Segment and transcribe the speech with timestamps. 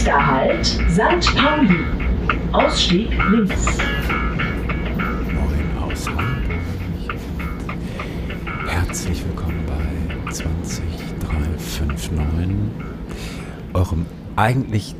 [0.00, 1.36] Nächster Halt, St.
[1.36, 1.84] Pauli.
[2.52, 3.66] Ausstieg links.
[5.34, 6.58] Moin aus Hamburg.
[8.66, 12.18] Herzlich willkommen bei 20359,
[13.74, 14.94] eurem eigentlich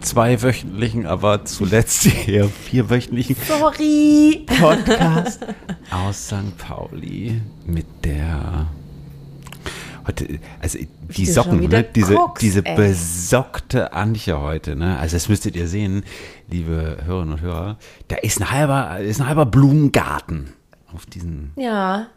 [0.00, 4.46] zweiwöchentlichen, aber zuletzt eher vierwöchentlichen Sorry.
[4.46, 5.44] Podcast
[5.90, 6.56] aus St.
[6.56, 8.68] Pauli mit der
[10.08, 10.78] heute, also
[11.16, 11.84] die Socken, ne?
[11.84, 12.76] diese, guckst, diese ey.
[12.76, 14.98] besockte Antje heute, ne?
[14.98, 16.02] Also das müsstet ihr sehen,
[16.48, 17.78] liebe Hörerinnen und Hörer.
[18.08, 20.54] Da ist ein halber, ist ein halber Blumengarten
[20.92, 21.52] auf diesen.
[21.56, 22.08] Ja,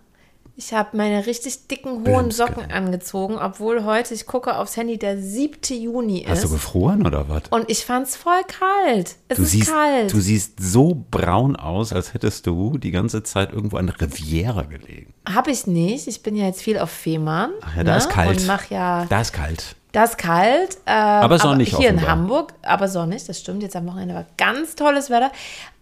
[0.56, 2.30] ich habe meine richtig dicken, hohen.
[2.32, 5.60] Socken angezogen, obwohl heute, ich gucke aufs Handy, der 7.
[5.82, 6.54] Juni Hast du ist.
[6.54, 7.44] gefroren oder was?
[7.50, 9.16] Und ich fand's voll kalt.
[9.28, 10.14] Es Du ist siehst, kalt.
[10.14, 14.64] du siehst so braun aus, als hättest du die ganze Zeit irgendwo an der Riviera
[14.64, 15.14] gelegen.
[15.28, 16.08] Habe ich nicht.
[16.08, 17.52] Ich bin ja jetzt viel auf Fehmarn.
[17.62, 17.98] Ach ja, da ne?
[17.98, 18.38] ist kalt.
[18.40, 19.76] Und mach ja, Da ist kalt.
[19.94, 20.78] da ist kalt.
[20.86, 22.12] Äh, Aber sonnig Hier in offenbar.
[22.12, 23.64] Hamburg, aber sonnig, das stimmt.
[23.64, 25.32] Jetzt am Wochenende war ganz tolles Wetter.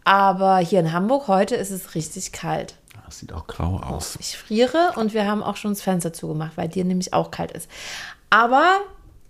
[0.05, 2.75] Aber hier in Hamburg heute ist es richtig kalt.
[3.09, 4.17] Das sieht auch grau aus.
[4.19, 7.51] Ich friere und wir haben auch schon das Fenster zugemacht, weil dir nämlich auch kalt
[7.53, 7.67] ist.
[8.29, 8.81] Aber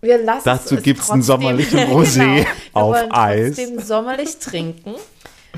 [0.02, 3.56] wir lassen Dazu es gibt's einen sommerlichen Rosé wir auf Eis.
[3.56, 4.96] trotzdem sommerlich trinken.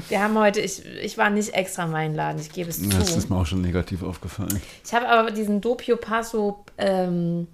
[0.07, 3.07] Wir haben heute, ich, ich war nicht extra in meinen Laden, ich gebe es Das
[3.11, 3.17] zu.
[3.17, 4.61] ist mir auch schon negativ aufgefallen.
[4.85, 7.47] Ich habe aber diesen Doppio Passo ähm,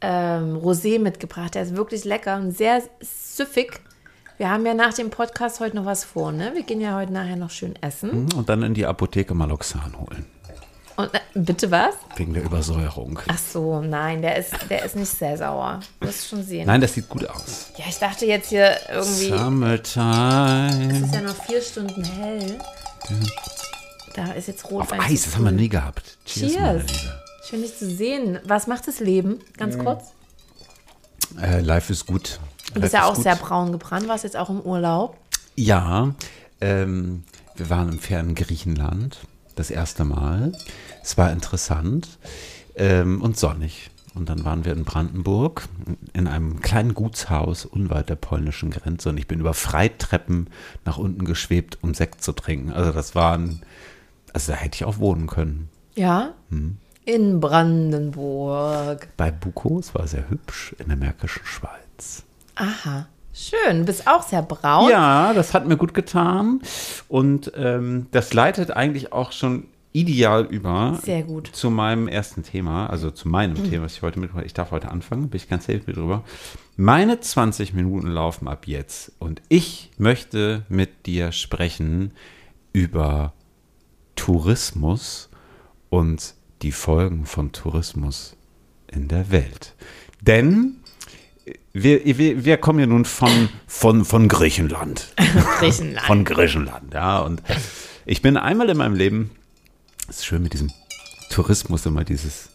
[0.00, 1.56] ähm, Rosé mitgebracht.
[1.56, 3.80] Der ist wirklich lecker und sehr süffig.
[4.36, 6.52] Wir haben ja nach dem Podcast heute noch was vor, ne?
[6.54, 8.32] Wir gehen ja heute nachher noch schön essen.
[8.34, 10.26] Und dann in die Apotheke Maloxan holen.
[10.96, 11.94] Und äh, bitte was?
[12.16, 13.18] Wegen der Übersäuerung.
[13.28, 15.80] Ach so, nein, der ist, der ist nicht sehr sauer.
[16.00, 16.66] Du wirst schon sehen.
[16.66, 17.70] Nein, das sieht gut aus.
[17.76, 21.00] Ja, ich dachte jetzt hier irgendwie, es Summertime.
[21.04, 22.58] ist ja noch vier Stunden hell.
[24.14, 25.00] Da ist jetzt Auf Rotwein.
[25.00, 26.18] Eis, das haben wir nie gehabt.
[26.24, 27.02] Cheers, meine Cheers.
[27.02, 27.14] Liebe.
[27.48, 28.38] Schön, dich zu sehen.
[28.44, 29.40] Was macht das Leben?
[29.56, 30.12] Ganz kurz.
[31.40, 32.40] Äh, life ist gut.
[32.72, 34.08] Du bist ja auch sehr braun gebrannt.
[34.08, 35.16] Warst jetzt auch im Urlaub.
[35.56, 36.14] Ja,
[36.60, 37.24] ähm,
[37.56, 39.18] wir waren im fernen Griechenland
[39.54, 40.52] das erste Mal.
[41.02, 42.08] Es war interessant
[42.74, 43.90] ähm, und sonnig.
[44.14, 45.68] Und dann waren wir in Brandenburg
[46.12, 49.08] in einem kleinen Gutshaus unweit der polnischen Grenze.
[49.08, 50.48] Und ich bin über Freitreppen
[50.84, 52.72] nach unten geschwebt, um Sekt zu trinken.
[52.72, 53.62] Also das waren,
[54.32, 55.68] also da hätte ich auch wohnen können.
[55.96, 56.34] Ja.
[56.50, 56.78] Hm.
[57.04, 59.08] In Brandenburg.
[59.16, 62.22] Bei Buko, es war sehr hübsch in der Märkischen Schweiz.
[62.54, 63.06] Aha.
[63.32, 63.80] Schön.
[63.80, 64.90] Du bist auch sehr braun.
[64.90, 66.60] Ja, das hat mir gut getan.
[67.08, 71.48] Und ähm, das leitet eigentlich auch schon ideal über Sehr gut.
[71.52, 74.46] zu meinem ersten Thema, also zu meinem Thema, was ich heute mitgebracht habe.
[74.46, 76.24] Ich darf heute anfangen, bin ich ganz happy drüber.
[76.76, 82.12] Meine 20 Minuten laufen ab jetzt und ich möchte mit dir sprechen
[82.72, 83.34] über
[84.16, 85.28] Tourismus
[85.90, 88.36] und die Folgen von Tourismus
[88.90, 89.74] in der Welt.
[90.20, 90.80] Denn
[91.72, 95.12] wir, wir, wir kommen ja nun von, von, von Griechenland.
[95.58, 96.06] Griechenland.
[96.06, 97.20] Von Griechenland, ja.
[97.20, 97.42] Und
[98.06, 99.30] ich bin einmal in meinem Leben,
[100.08, 100.70] es ist schön mit diesem
[101.30, 102.50] Tourismus immer dieses,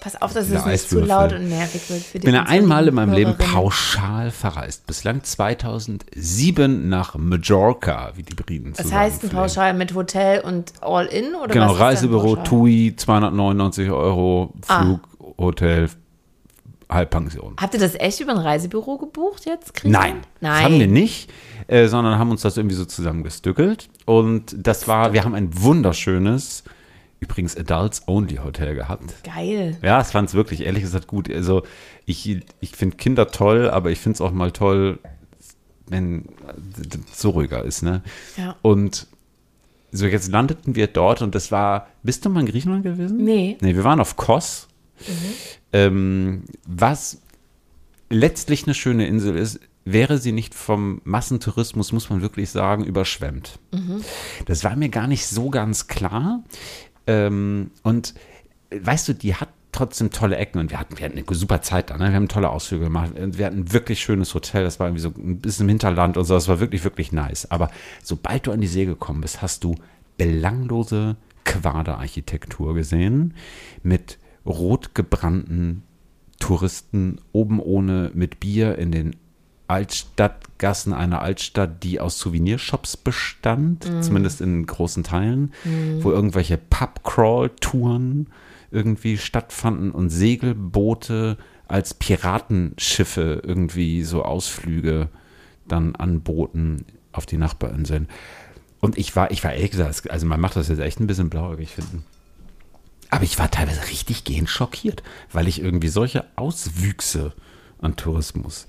[0.00, 2.86] Pass auf, dass es nicht zu laut und nervig wird für die ich bin einmal
[2.86, 4.86] in meinem Leben pauschal verreist.
[4.86, 9.30] Bislang 2007 nach Majorca, wie die Briten Was heißt ein.
[9.30, 11.34] Pauschal mit Hotel und All-In?
[11.34, 12.36] oder Genau, Reisebüro?
[12.36, 14.82] TUI, 299 Euro, Ah.
[14.82, 15.00] Flug,
[15.36, 15.90] Hotel,
[16.90, 17.54] Halbpension.
[17.60, 19.74] Habt ihr das echt über ein Reisebüro gebucht jetzt?
[19.74, 20.14] Griechenland?
[20.14, 20.52] Nein, Nein.
[20.54, 21.30] das haben wir nicht,
[21.66, 23.88] äh, sondern haben uns das irgendwie so zusammengestückelt.
[24.06, 26.64] Und das war, wir haben ein wunderschönes,
[27.20, 29.22] übrigens Adults-Only-Hotel gehabt.
[29.24, 29.76] Geil.
[29.82, 31.30] Ja, ich fand es wirklich, ehrlich gesagt, gut.
[31.30, 31.62] Also
[32.06, 34.98] ich, ich finde Kinder toll, aber ich finde es auch mal toll,
[35.88, 36.26] wenn
[37.10, 38.02] es so ruhiger ist, ne?
[38.36, 38.56] Ja.
[38.62, 39.06] Und
[39.90, 43.24] so jetzt landeten wir dort und das war, bist du mal in Griechenland gewesen?
[43.24, 43.56] Nee.
[43.60, 44.68] Nee, wir waren auf Kos,
[45.72, 47.22] ähm, was
[48.10, 53.58] letztlich eine schöne Insel ist, wäre sie nicht vom Massentourismus, muss man wirklich sagen, überschwemmt.
[54.46, 56.42] Das war mir gar nicht so ganz klar.
[57.06, 58.14] Ähm, und
[58.70, 61.60] äh, weißt du, die hat trotzdem tolle Ecken und wir hatten, wir hatten eine super
[61.62, 62.08] Zeit da, ne?
[62.08, 65.10] wir haben tolle Ausflüge gemacht, wir hatten ein wirklich schönes Hotel, das war irgendwie so
[65.10, 67.50] ein bisschen im Hinterland und so, das war wirklich, wirklich nice.
[67.50, 67.70] Aber
[68.02, 69.74] sobald du an die See gekommen bist, hast du
[70.16, 73.34] belanglose Quaderarchitektur gesehen
[73.82, 75.82] mit rot gebrannten
[76.40, 79.16] Touristen oben ohne mit Bier in den
[79.68, 85.52] Altstadtgassen einer Altstadt, die aus Souvenirshops bestand, zumindest in großen Teilen,
[86.00, 88.28] wo irgendwelche Pub-Crawl-Touren
[88.70, 91.36] irgendwie stattfanden und Segelboote
[91.66, 95.08] als Piratenschiffe irgendwie so Ausflüge
[95.66, 98.08] dann anboten auf die Nachbarinseln.
[98.80, 101.28] Und ich war, ich war ehrlich gesagt, also man macht das jetzt echt ein bisschen
[101.28, 102.04] blauäugig finden.
[103.10, 105.02] Aber ich war teilweise richtig gehend schockiert,
[105.32, 107.32] weil ich irgendwie solche Auswüchse
[107.80, 108.66] an Tourismus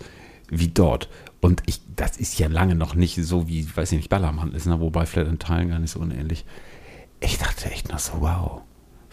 [0.49, 1.09] wie dort
[1.41, 4.65] Und ich, das ist ja lange noch nicht so wie, weiß ich nicht, Ballermann ist,
[4.65, 4.79] ne?
[4.79, 6.45] wobei vielleicht in Teilen gar nicht so unähnlich.
[7.21, 8.61] Ich dachte echt noch so, wow,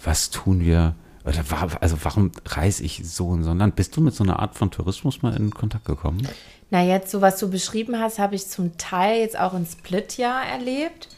[0.03, 0.97] was tun wir?
[1.25, 3.77] Oder war, also warum reise ich so in so ein Land?
[3.77, 6.27] Bist du mit so einer Art von Tourismus mal in Kontakt gekommen?
[6.71, 10.17] Na, jetzt, so was du beschrieben hast, habe ich zum Teil jetzt auch in Split
[10.17, 11.09] ja erlebt,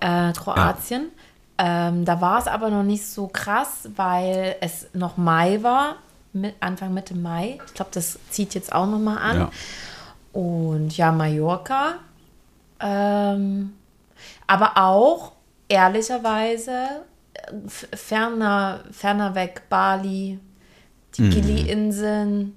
[0.00, 1.08] äh, Kroatien.
[1.58, 5.96] Ähm, da war es aber noch nicht so krass, weil es noch Mai war,
[6.32, 7.58] mit, Anfang Mitte Mai.
[7.66, 9.38] Ich glaube, das zieht jetzt auch noch mal an.
[9.38, 9.50] Ja.
[10.32, 11.94] Und ja, Mallorca.
[12.78, 13.72] Ähm,
[14.46, 15.32] aber auch,
[15.68, 17.04] ehrlicherweise,
[17.68, 20.38] ferner, ferner weg, Bali,
[21.14, 22.56] die Gili-Inseln.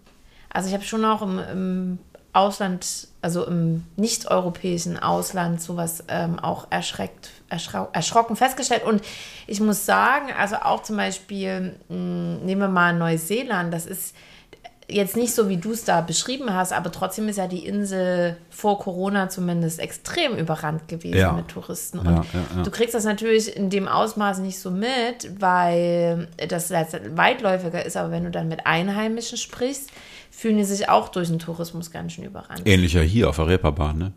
[0.50, 2.00] Also ich habe schon auch im, im
[2.34, 8.84] Ausland, also im nicht-europäischen Ausland sowas ähm, auch erschreckt, erschrocken festgestellt.
[8.84, 9.02] Und
[9.48, 14.16] ich muss sagen, also auch zum Beispiel, mh, nehmen wir mal Neuseeland, das ist
[14.92, 18.38] jetzt nicht so, wie du es da beschrieben hast, aber trotzdem ist ja die Insel
[18.50, 21.32] vor Corona zumindest extrem überrannt gewesen Ja.
[21.32, 22.00] mit Touristen.
[22.00, 26.72] Und Ja, ja, du kriegst das natürlich in dem Ausmaß nicht so mit, weil das
[26.72, 29.92] weitläufiger ist, aber wenn du dann mit Einheimischen sprichst,
[30.30, 32.62] fühlen die sich auch durch den Tourismus ganz schön überrannt.
[32.66, 34.14] Ähnlicher hier auf der Reeperbahn, ne?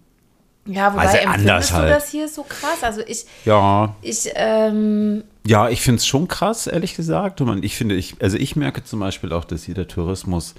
[0.66, 1.90] Ja, wobei Also empfindest anders du halt.
[1.90, 2.82] das hier so krass?
[2.82, 7.40] Also ich, Ja, ich, ähm, Ja, ich finde es schon krass, ehrlich gesagt.
[7.40, 10.54] Und ich finde, ich, also ich merke zum Beispiel auch, dass hier der Tourismus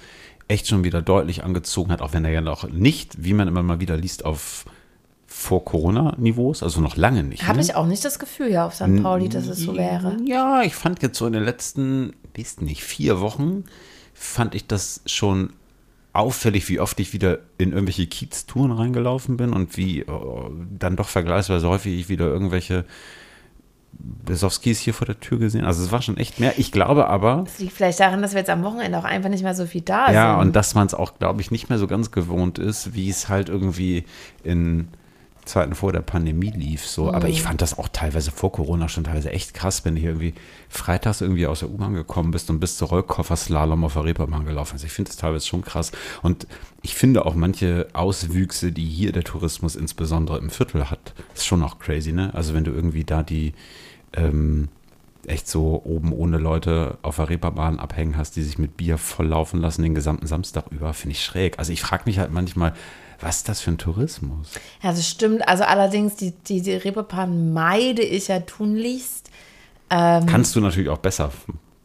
[0.46, 3.62] echt schon wieder deutlich angezogen hat, auch wenn er ja noch nicht, wie man immer
[3.62, 4.66] mal wieder liest, auf
[5.26, 7.46] vor Corona-Niveaus, also noch lange nicht.
[7.46, 7.64] habe ne?
[7.64, 9.02] ich auch nicht das Gefühl hier auf St.
[9.02, 10.16] Pauli, dass es so wäre.
[10.24, 13.64] Ja, ich fand jetzt so in den letzten, weiß nicht, vier Wochen,
[14.14, 15.52] fand ich das schon
[16.12, 20.06] auffällig, wie oft ich wieder in irgendwelche Kiez-Touren reingelaufen bin und wie äh,
[20.78, 22.84] dann doch vergleichsweise häufig ich wieder irgendwelche
[23.98, 25.64] Besowskis hier vor der Tür gesehen.
[25.64, 26.58] Also es war schon echt mehr.
[26.58, 29.42] Ich glaube aber, Das liegt vielleicht daran, dass wir jetzt am Wochenende auch einfach nicht
[29.42, 30.48] mehr so viel da ja, sind.
[30.48, 33.28] und dass man es auch, glaube ich, nicht mehr so ganz gewohnt ist, wie es
[33.28, 34.04] halt irgendwie
[34.42, 34.88] in
[35.44, 36.86] Zeiten vor der Pandemie lief.
[36.86, 37.12] So.
[37.12, 40.10] Aber ich fand das auch teilweise vor Corona schon teilweise echt krass, wenn du hier
[40.10, 40.34] irgendwie
[40.68, 44.74] freitags irgendwie aus der U-Bahn gekommen bist und bis zur Rollkoffer-Slalom auf der Reeperbahn gelaufen
[44.74, 44.84] bist.
[44.84, 45.92] Ich finde das teilweise schon krass.
[46.22, 46.46] Und
[46.82, 51.62] ich finde auch manche Auswüchse, die hier der Tourismus insbesondere im Viertel hat, ist schon
[51.62, 52.32] auch crazy, ne?
[52.34, 53.54] Also wenn du irgendwie da die
[54.12, 54.68] ähm,
[55.26, 59.60] echt so oben ohne Leute auf der Reeperbahn abhängen hast, die sich mit Bier volllaufen
[59.60, 61.58] lassen den gesamten Samstag über, finde ich schräg.
[61.58, 62.74] Also ich frage mich halt manchmal,
[63.24, 64.50] was ist das für ein Tourismus?
[64.82, 65.48] Ja, das stimmt.
[65.48, 69.30] Also allerdings, die, die, die Reeperbahn meide ich ja tunlichst.
[69.88, 71.30] Kannst du natürlich auch besser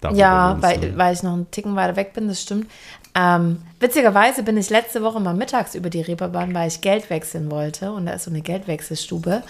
[0.04, 0.98] Ähm, Ja, weil, ne?
[0.98, 2.70] weil ich noch einen Ticken weiter weg bin, das stimmt.
[3.16, 7.50] Ähm, witzigerweise bin ich letzte Woche mal mittags über die Reeperbahn, weil ich Geld wechseln
[7.52, 7.92] wollte.
[7.92, 9.44] Und da ist so eine Geldwechselstube.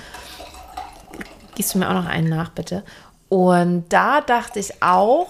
[1.56, 2.84] Gibst du mir auch noch einen nach, bitte?
[3.30, 5.28] Und da dachte ich auch,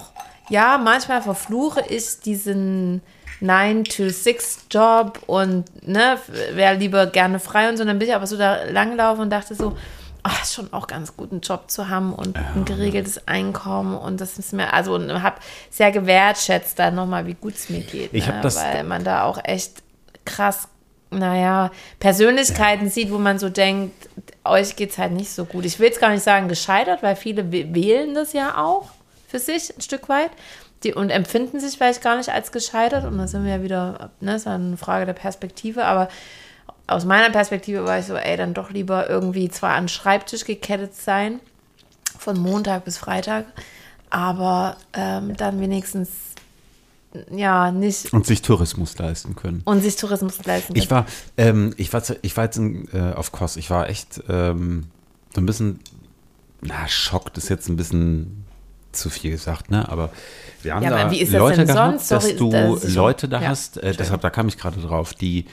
[0.50, 3.02] ja, manchmal verfluche ich diesen
[3.42, 6.18] 9-to-6-Job und ne,
[6.54, 7.86] wäre lieber gerne frei und so.
[7.86, 9.78] Dann bin ich aber so da langlaufen und dachte so,
[10.24, 13.98] ach, ist schon auch ganz gut, einen Job zu haben und ein geregeltes Einkommen.
[13.98, 15.38] Und das ist mir, also habe
[15.70, 18.14] sehr gewertschätzt dann nochmal, wie gut es mir geht.
[18.14, 18.40] Ich ne?
[18.42, 19.82] das- Weil man da auch echt
[20.26, 20.68] krass,
[21.12, 24.10] naja, Persönlichkeiten sieht, wo man so denkt,
[24.44, 25.66] euch geht es halt nicht so gut.
[25.66, 28.90] Ich will jetzt gar nicht sagen gescheitert, weil viele wählen das ja auch
[29.28, 30.30] für sich ein Stück weit.
[30.84, 33.06] Die, und empfinden sich vielleicht gar nicht als gescheitert.
[33.06, 35.86] Und da sind wir ja wieder, ne, ist ja eine Frage der Perspektive.
[35.86, 36.07] Aber
[36.88, 40.45] aus meiner Perspektive war ich so, ey, dann doch lieber irgendwie zwar an den Schreibtisch
[40.45, 41.40] gekettet sein,
[42.18, 43.45] von Montag bis Freitag,
[44.09, 46.09] aber ähm, dann wenigstens,
[47.31, 49.62] ja, nicht Und sich Tourismus leisten können.
[49.66, 51.06] und sich Tourismus leisten Ich können.
[51.06, 53.56] war, ähm, ich war, ich war jetzt in, äh, auf Kos.
[53.56, 54.88] Ich war echt ähm,
[55.33, 55.80] so ein bisschen,
[56.62, 58.45] na, schockt ist jetzt ein bisschen
[58.92, 59.88] zu viel gesagt, ne?
[59.90, 60.10] Aber
[60.62, 62.12] wir haben Ja, da Leute gehabt, sonst?
[62.12, 65.14] dass Sorry, du das Leute da ja, hast, äh, deshalb, da kam ich gerade drauf,
[65.14, 65.46] die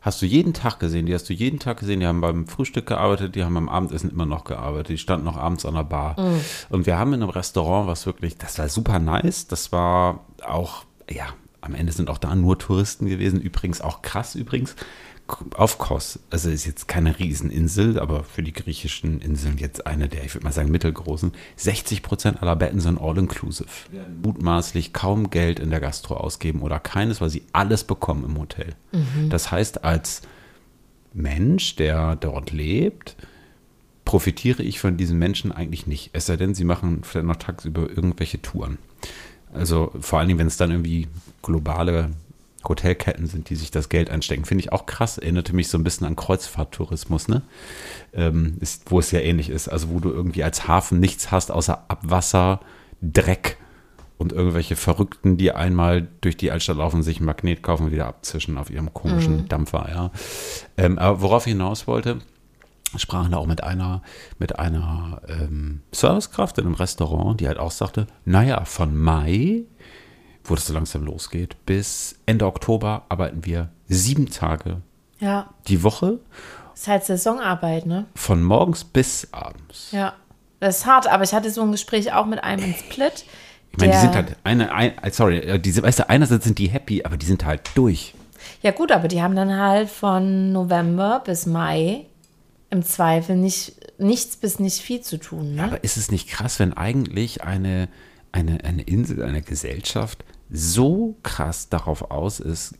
[0.00, 2.86] hast du jeden Tag gesehen, die hast du jeden Tag gesehen, die haben beim Frühstück
[2.86, 6.20] gearbeitet, die haben beim Abendessen immer noch gearbeitet, die standen noch abends an der Bar.
[6.20, 6.40] Mm.
[6.70, 10.84] Und wir haben in einem Restaurant, was wirklich, das war super nice, das war auch,
[11.08, 11.26] ja,
[11.62, 14.76] am Ende sind auch da nur Touristen gewesen, übrigens auch krass übrigens,
[15.54, 20.24] auf Kos, also ist jetzt keine Rieseninsel, aber für die griechischen Inseln jetzt eine der,
[20.24, 21.32] ich würde mal sagen, mittelgroßen.
[21.56, 23.68] 60 Prozent aller Betten sind all-inclusive.
[24.22, 28.74] Mutmaßlich kaum Geld in der Gastro ausgeben oder keines, weil sie alles bekommen im Hotel.
[29.30, 30.22] Das heißt, als
[31.14, 33.16] Mensch, der dort lebt,
[34.04, 36.10] profitiere ich von diesen Menschen eigentlich nicht.
[36.12, 38.78] Es sei denn, sie machen vielleicht noch tagsüber irgendwelche Touren.
[39.52, 41.08] Also vor allen Dingen, wenn es dann irgendwie
[41.42, 42.10] globale
[42.68, 44.44] Hotelketten sind, die sich das Geld einstecken.
[44.44, 45.18] Finde ich auch krass.
[45.18, 47.42] Erinnerte mich so ein bisschen an Kreuzfahrttourismus, ne?
[48.12, 49.68] Ähm, ist, wo es ja ähnlich ist.
[49.68, 52.60] Also wo du irgendwie als Hafen nichts hast außer Abwasser,
[53.00, 53.56] Dreck
[54.18, 58.06] und irgendwelche Verrückten, die einmal durch die Altstadt laufen, sich ein Magnet kaufen und wieder
[58.06, 60.10] abzischen auf ihrem komischen Dampfer, ja.
[60.76, 62.18] Ähm, aber worauf ich hinaus wollte,
[62.98, 64.02] sprachen da auch mit einer,
[64.38, 69.62] mit einer ähm, Servicekraft in einem Restaurant, die halt auch sagte, naja, von Mai,
[70.44, 74.82] wo das so langsam losgeht, bis Ende Oktober arbeiten wir sieben Tage
[75.20, 76.18] Ja, die Woche,
[76.74, 78.06] ist halt Saisonarbeit, ne?
[78.14, 79.90] von morgens bis abends.
[79.92, 80.14] Ja.
[80.60, 83.24] Das ist hart, aber ich hatte so ein Gespräch auch mit einem in Split.
[83.72, 86.68] Ich meine, die sind halt, eine, ein, sorry, äh, diese, weißt du, einerseits sind die
[86.68, 88.14] happy, aber die sind halt durch.
[88.62, 92.06] Ja, gut, aber die haben dann halt von November bis Mai
[92.72, 95.64] im Zweifel nicht, nichts bis nicht viel zu tun, ne?
[95.64, 97.88] Aber ist es nicht krass, wenn eigentlich eine,
[98.32, 102.74] eine, eine Insel, eine Gesellschaft so krass darauf aus ist,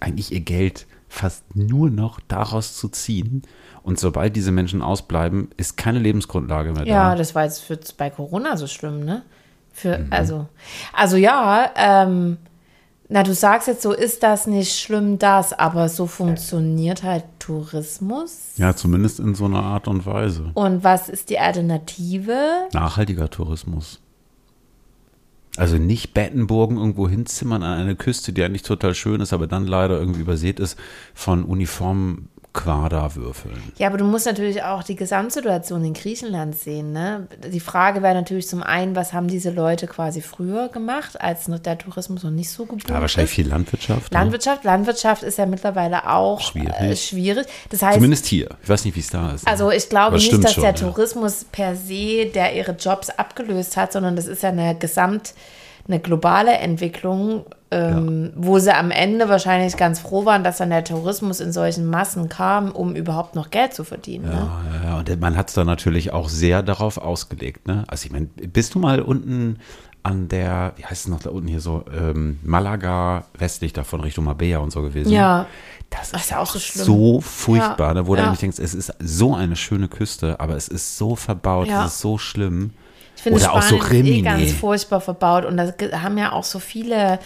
[0.00, 3.42] eigentlich ihr Geld fast nur noch daraus zu ziehen
[3.84, 7.14] und sobald diese Menschen ausbleiben, ist keine Lebensgrundlage mehr Ja, da.
[7.14, 9.22] das war jetzt für, bei Corona so schlimm, ne?
[9.72, 10.06] Für, Mhm.
[10.10, 10.48] also,
[10.92, 12.38] also ja, ähm,
[13.08, 18.54] na, du sagst jetzt so, ist das nicht schlimm, das, aber so funktioniert halt Tourismus.
[18.56, 20.50] Ja, zumindest in so einer Art und Weise.
[20.54, 22.66] Und was ist die Alternative?
[22.72, 24.00] Nachhaltiger Tourismus.
[25.56, 29.66] Also nicht Bettenburgen irgendwo hinzimmern an eine Küste, die eigentlich total schön ist, aber dann
[29.66, 30.78] leider irgendwie übersät ist
[31.14, 33.72] von uniformen Quaderwürfeln.
[33.76, 36.92] Ja, aber du musst natürlich auch die Gesamtsituation in Griechenland sehen.
[36.92, 37.28] Ne?
[37.52, 41.78] Die Frage wäre natürlich zum einen, was haben diese Leute quasi früher gemacht, als der
[41.78, 44.10] Tourismus noch nicht so geboren Ja, wahrscheinlich viel Landwirtschaft.
[44.10, 44.18] ne?
[44.18, 46.80] Landwirtschaft, Landwirtschaft ist ja mittlerweile auch Schwierig.
[46.80, 47.46] Äh, schwierig.
[47.68, 48.48] Das heißt, Zumindest hier.
[48.62, 49.44] Ich weiß nicht, wie es da ist.
[49.44, 49.50] ne?
[49.50, 50.78] also ich glaube nicht, dass schon, der ja.
[50.78, 55.34] Tourismus per se, der ihre Jobs abgelöst hat, sondern das ist ja eine Gesamt,
[55.88, 60.84] eine globale Entwicklung, ähm, wo sie am Ende wahrscheinlich ganz froh waren, dass dann der
[60.84, 64.26] Tourismus in solchen Massen kam, um überhaupt noch Geld zu verdienen.
[64.26, 64.32] Ne?
[64.32, 67.66] Ja, ja, ja, und man hat es da natürlich auch sehr darauf ausgelegt.
[67.66, 67.84] Ne?
[67.88, 69.58] Also ich meine, bist du mal unten
[70.02, 74.24] an der, wie heißt es noch da unten hier so, ähm, Malaga, westlich davon Richtung
[74.24, 75.10] Marbella und so gewesen?
[75.10, 75.46] Ja.
[75.90, 76.84] Das ist ja auch so schlimm.
[76.84, 78.06] so furchtbar, Ja, ne?
[78.08, 78.26] wo du ja.
[78.26, 81.84] eigentlich denkst, es ist so eine schöne Küste, aber es ist so verbaut, Ja.
[81.84, 82.72] es ist so schlimm.
[83.26, 84.22] Ich finde Oder auch so Spanien ist eh Rimini.
[84.22, 87.18] ganz furchtbar verbaut und da haben ja auch so viele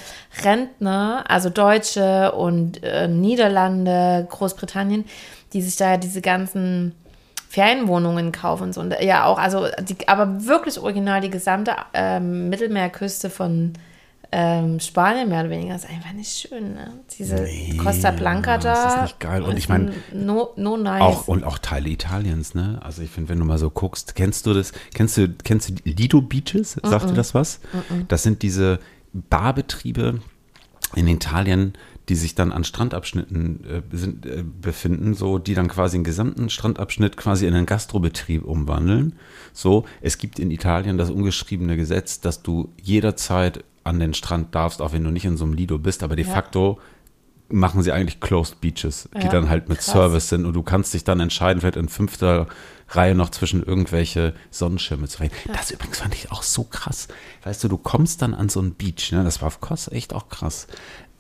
[0.42, 5.04] Rentner, also Deutsche und äh, Niederlande, Großbritannien,
[5.52, 6.94] die sich da diese ganzen
[7.50, 8.80] Ferienwohnungen kaufen und so.
[8.80, 13.74] Und ja, auch, also, die, aber wirklich original die gesamte ähm, Mittelmeerküste von
[14.32, 16.74] ähm, Spanien mehr oder weniger ist einfach nicht schön.
[16.74, 16.92] Ne?
[17.18, 18.94] Diese Costa Blanca das da.
[18.94, 19.42] ist nicht geil.
[19.42, 21.02] Und ich mein, no, no nice.
[21.02, 22.78] Auch, und auch Teile Italiens, ne?
[22.82, 25.74] Also ich finde, wenn du mal so guckst, kennst du das, kennst du, kennst du
[25.84, 26.76] Lido Beaches?
[26.82, 27.60] Sagt dir das was?
[28.08, 28.78] Das sind diese
[29.12, 30.20] Barbetriebe
[30.94, 31.74] in Italien,
[32.08, 36.50] die sich dann an Strandabschnitten äh, sind, äh, befinden, so, die dann quasi den gesamten
[36.50, 39.14] Strandabschnitt quasi in einen Gastrobetrieb umwandeln.
[39.52, 44.80] So, es gibt in Italien das ungeschriebene Gesetz, dass du jederzeit an den Strand darfst,
[44.82, 46.32] auch wenn du nicht in so einem Lido bist, aber de Ja.
[46.32, 46.78] facto
[47.52, 49.86] machen sie eigentlich Closed Beaches, die Ja, dann halt mit krass.
[49.92, 52.46] Service sind und du kannst dich dann entscheiden, vielleicht in fünfter
[52.90, 55.32] Reihe noch zwischen irgendwelche Sonnenschirme zu wählen.
[55.52, 57.08] Das übrigens fand ich auch so krass.
[57.42, 59.24] Weißt du, du kommst dann an so einen Beach, ne?
[59.24, 60.68] das war auf Kos echt auch krass.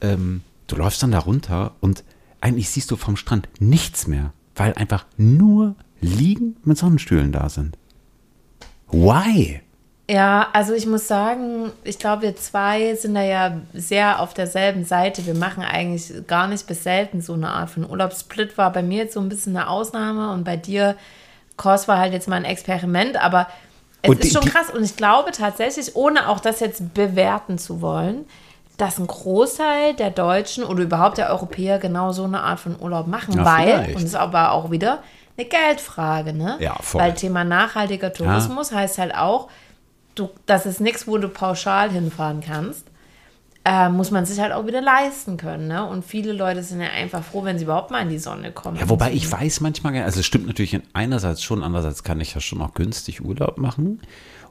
[0.00, 2.04] Ähm, du läufst dann da runter und
[2.40, 7.76] eigentlich siehst du vom Strand nichts mehr, weil einfach nur Liegen mit Sonnenstühlen da sind.
[8.88, 9.60] Why?
[10.10, 14.84] Ja, also ich muss sagen, ich glaube, wir zwei sind da ja sehr auf derselben
[14.84, 15.24] Seite.
[15.24, 18.58] Wir machen eigentlich gar nicht bis selten so eine Art von Urlaubssplit.
[18.58, 20.96] War bei mir jetzt so ein bisschen eine Ausnahme und bei dir,
[21.56, 23.46] Kurs war halt jetzt mal ein Experiment, aber
[24.02, 27.80] es Und ist schon krass und ich glaube tatsächlich, ohne auch das jetzt bewerten zu
[27.80, 28.24] wollen,
[28.78, 33.06] dass ein Großteil der Deutschen oder überhaupt der Europäer genau so eine Art von Urlaub
[33.06, 33.90] machen, Ja, weil, vielleicht.
[33.90, 35.04] und es ist aber auch wieder
[35.38, 36.56] eine Geldfrage, ne?
[36.58, 37.00] Ja, voll.
[37.00, 39.48] Weil Thema nachhaltiger Tourismus heißt halt auch,
[40.14, 42.86] du, das ist nichts, wo du pauschal hinfahren kannst.
[43.62, 45.68] Äh, muss man sich halt auch wieder leisten können.
[45.68, 45.86] Ne?
[45.86, 48.78] Und viele Leute sind ja einfach froh, wenn sie überhaupt mal in die Sonne kommen.
[48.78, 52.34] Ja, wobei ich weiß manchmal, also es stimmt natürlich in einerseits schon, andererseits kann ich
[52.34, 54.00] ja schon auch günstig Urlaub machen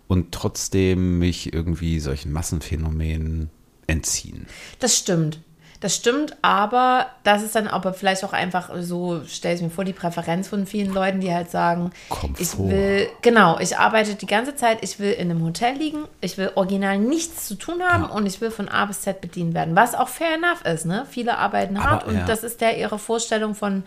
[0.07, 3.49] und trotzdem mich irgendwie solchen Massenphänomenen
[3.87, 4.45] entziehen.
[4.77, 5.39] Das stimmt.
[5.81, 9.85] Das stimmt, aber das ist dann aber vielleicht auch einfach so, stell ich mir vor,
[9.85, 12.41] die Präferenz von vielen Leuten, die halt sagen, Komfort.
[12.41, 16.37] ich will, genau, ich arbeite die ganze Zeit, ich will in einem Hotel liegen, ich
[16.37, 19.73] will original nichts zu tun haben und ich will von A bis Z bedient werden,
[19.73, 21.05] was auch fair enough ist, ne?
[21.09, 22.25] Viele arbeiten hart und ja.
[22.25, 23.83] das ist ja ihre Vorstellung von,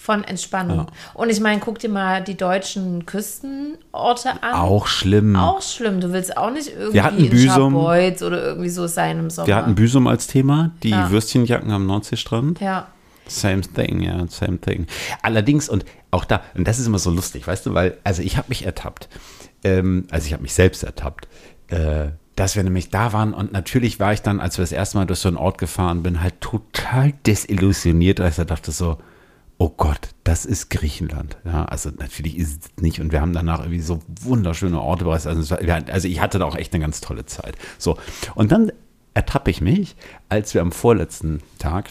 [0.00, 0.86] von Entspannung.
[1.12, 4.54] Und ich meine, guck dir mal die deutschen Küstenorte an.
[4.54, 5.36] Auch schlimm.
[5.36, 6.00] Auch schlimm.
[6.00, 7.74] Du willst auch nicht irgendwie Wir hatten in Büsum.
[7.76, 9.46] Oder irgendwie so sein im Sommer.
[9.46, 11.10] Wir hatten Büsum als Thema, die Ja.
[11.10, 12.60] Würstchenjacken am Nordseestrand.
[12.60, 12.86] ja.
[13.28, 14.86] Same thing, ja, same thing.
[15.22, 18.36] Allerdings, und auch da, und das ist immer so lustig, weißt du, weil, also ich
[18.36, 19.08] habe mich ertappt,
[19.62, 21.28] ähm, also ich habe mich selbst ertappt,
[21.68, 24.96] äh, dass wir nämlich da waren und natürlich war ich dann, als wir das erste
[24.98, 28.98] Mal durch so einen Ort gefahren bin, halt total desillusioniert, als ich dachte so,
[29.60, 31.36] oh Gott, das ist Griechenland.
[31.44, 32.98] Ja, also natürlich ist es nicht.
[32.98, 35.26] Und wir haben danach irgendwie so wunderschöne Orte bereist.
[35.26, 37.56] Also, also ich hatte da auch echt eine ganz tolle Zeit.
[37.76, 37.98] So.
[38.34, 38.72] Und dann
[39.12, 39.96] ertappe ich mich,
[40.30, 41.90] als wir am vorletzten Tag,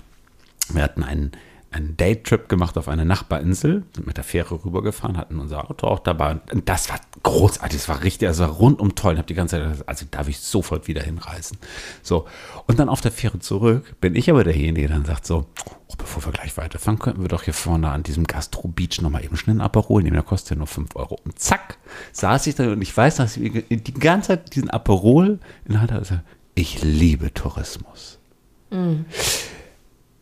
[0.73, 1.31] wir hatten einen,
[1.71, 5.99] einen Daytrip gemacht auf eine Nachbarinsel, sind mit der Fähre rübergefahren, hatten unser Auto auch
[5.99, 6.39] dabei.
[6.51, 9.13] Und das war großartig, das war richtig, also rundum toll.
[9.13, 11.57] Ich habe die ganze Zeit gedacht, also darf ich sofort wieder hinreisen.
[12.01, 12.25] So.
[12.65, 15.45] Und dann auf der Fähre zurück bin ich aber derjenige, der dann sagt so,
[15.87, 19.23] oh, bevor wir gleich weiterfahren, könnten wir doch hier vorne an diesem Gastro Beach nochmal
[19.23, 21.19] eben schnell einen Aperol nehmen, der kostet ja nur 5 Euro.
[21.23, 21.77] Und zack,
[22.13, 25.81] saß ich da und ich weiß, dass ich die ganze Zeit diesen Aperol in der
[25.81, 26.23] Hand hatte.
[26.55, 28.17] Ich liebe Tourismus.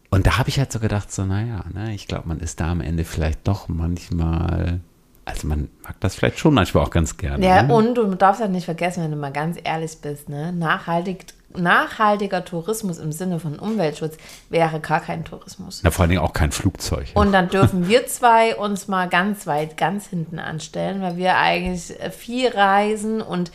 [0.10, 2.72] Und da habe ich halt so gedacht, so, naja, ne, ich glaube, man ist da
[2.72, 4.80] am Ende vielleicht doch manchmal,
[5.26, 7.46] also man mag das vielleicht schon manchmal auch ganz gerne.
[7.46, 7.74] Ja, ne?
[7.74, 10.54] und du darfst halt nicht vergessen, wenn du mal ganz ehrlich bist, ne?
[10.54, 14.18] Nachhaltig, nachhaltiger Tourismus im Sinne von Umweltschutz
[14.50, 15.82] wäre gar kein Tourismus.
[15.84, 17.08] Na, vor allen Dingen auch kein Flugzeug.
[17.14, 21.94] Und dann dürfen wir zwei uns mal ganz weit, ganz hinten anstellen, weil wir eigentlich
[22.12, 23.52] viel reisen und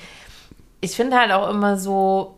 [0.82, 2.37] ich finde halt auch immer so,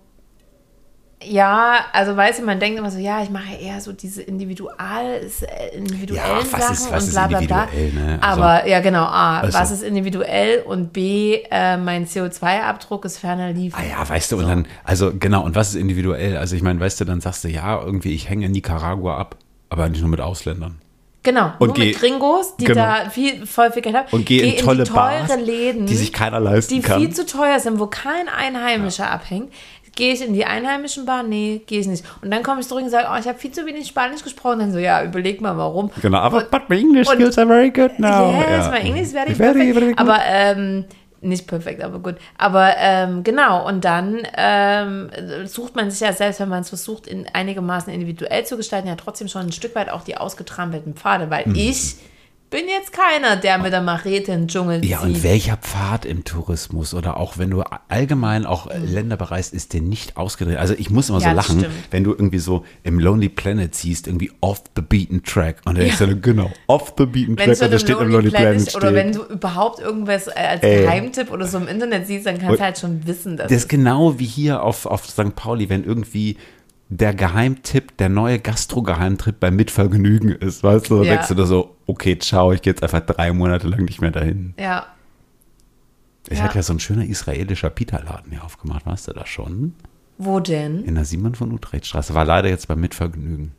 [1.27, 5.21] ja, also weißt du, man denkt immer so, ja, ich mache eher so diese individual,
[5.41, 7.67] äh, individuellen Ja, was ist- Sachen was und ist bla bla bla.
[7.67, 8.19] ne?
[8.21, 13.19] Also- Aber ja, genau, A, Also- was ist individuell und B, äh, mein CO2-Abdruck ist
[13.19, 13.77] ferner liefen.
[13.81, 16.37] Ah ja, weißt du, und dann, also genau, und was ist individuell?
[16.37, 19.37] Also ich meine, weißt du, dann sagst du, ja, irgendwie, ich hänge in Nicaragua ab,
[19.71, 20.79] aber nicht nur mit Ausländern.
[21.27, 22.83] Genau, Und nur geh- mit Gringos, die genau.
[22.83, 24.09] da viel, voll viel Geld haben.
[24.11, 27.01] Und geh in tolle die teure Bars, Läden, die sich keiner leisten die kann.
[27.01, 29.51] viel zu teuer sind, wo kein Einheimischer abhängt.
[29.97, 31.23] Gehe ich in die einheimischen Bar?
[31.23, 32.05] Nee, gehe ich nicht.
[32.23, 34.59] Und dann komme ich zurück und sage, oh, ich habe viel zu wenig Spanisch gesprochen.
[34.59, 35.91] Dann so, ja, überleg mal, warum.
[36.03, 38.33] Genau, aber Und- but my English und- skills are very good now.
[38.33, 38.71] Yes, ja.
[38.73, 39.75] my English is very, Very, perfect.
[39.75, 39.99] very good.
[40.01, 40.85] aber ähm,
[41.21, 42.17] nicht perfekt, aber gut.
[42.37, 45.11] Aber ähm, genau, und dann ähm,
[45.47, 48.97] sucht man sich ja selbst, wenn man es versucht, in einigermaßen individuell zu gestalten, ja
[48.97, 51.55] trotzdem schon ein Stück weit auch die ausgetrampelten Pfade, weil Mhm.
[51.55, 51.97] ich
[52.55, 55.25] bin jetzt keiner, der mit der Machete in den Dschungel Ja, und zieht.
[55.25, 59.81] welcher Pfad im Tourismus oder auch wenn du allgemein auch äh, Länder bereist, ist der
[59.81, 60.59] nicht ausgedreht.
[60.59, 61.75] Also ich muss immer so Ja, das lachen, stimmt.
[61.91, 65.57] wenn du irgendwie so im Lonely Planet siehst, irgendwie off the beaten track.
[65.65, 68.09] Und dann denkst du, genau, off the beaten wenn track so und das steht im
[68.09, 68.57] Lonely Planet.
[68.57, 70.83] ist, oder wenn du überhaupt irgendwas äh, als Ey.
[70.83, 73.57] Geheimtipp oder so im Internet siehst, dann kannst Und du halt schon wissen, dass Das
[73.63, 75.35] ist genau wie hier auf, auf St.
[75.35, 76.37] Pauli, wenn irgendwie
[76.89, 81.13] der Geheimtipp, der neue Gastro-Geheimtipp beim Mitvergnügen ist, weißt du, dann Ja.
[81.15, 84.11] denkst du da so, okay, ciao, ich gehe jetzt einfach drei Monate lang nicht mehr
[84.11, 84.55] dahin.
[84.59, 84.87] ja,
[86.29, 86.45] Es Ja.
[86.45, 89.75] hat ja so ein schöner israelischer Pita-Laden hier aufgemacht, weißt du das schon?
[90.17, 90.85] wo denn?
[90.85, 92.15] In der Simon von Utrechtstraße.
[92.15, 93.51] War leider jetzt beim Mitvergnügen.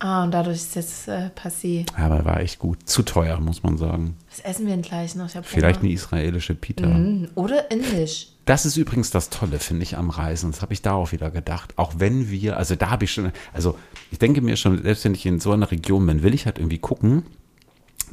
[0.00, 1.84] Ah, und dadurch ist jetzt äh, passé.
[1.96, 2.88] Aber war echt gut.
[2.88, 4.16] Zu teuer, muss man sagen.
[4.30, 5.28] Was essen wir denn gleich noch?
[5.42, 6.86] Vielleicht eine israelische Pita.
[6.86, 7.28] Mhm.
[7.34, 8.28] Oder indisch.
[8.44, 10.52] Das ist übrigens das Tolle, finde ich, am Reisen.
[10.52, 11.74] Das habe ich da auch wieder gedacht.
[11.76, 13.76] Auch wenn wir, also da habe ich schon, also
[14.10, 16.58] ich denke mir schon, selbst wenn ich in so einer Region bin, will ich halt
[16.58, 17.24] irgendwie gucken,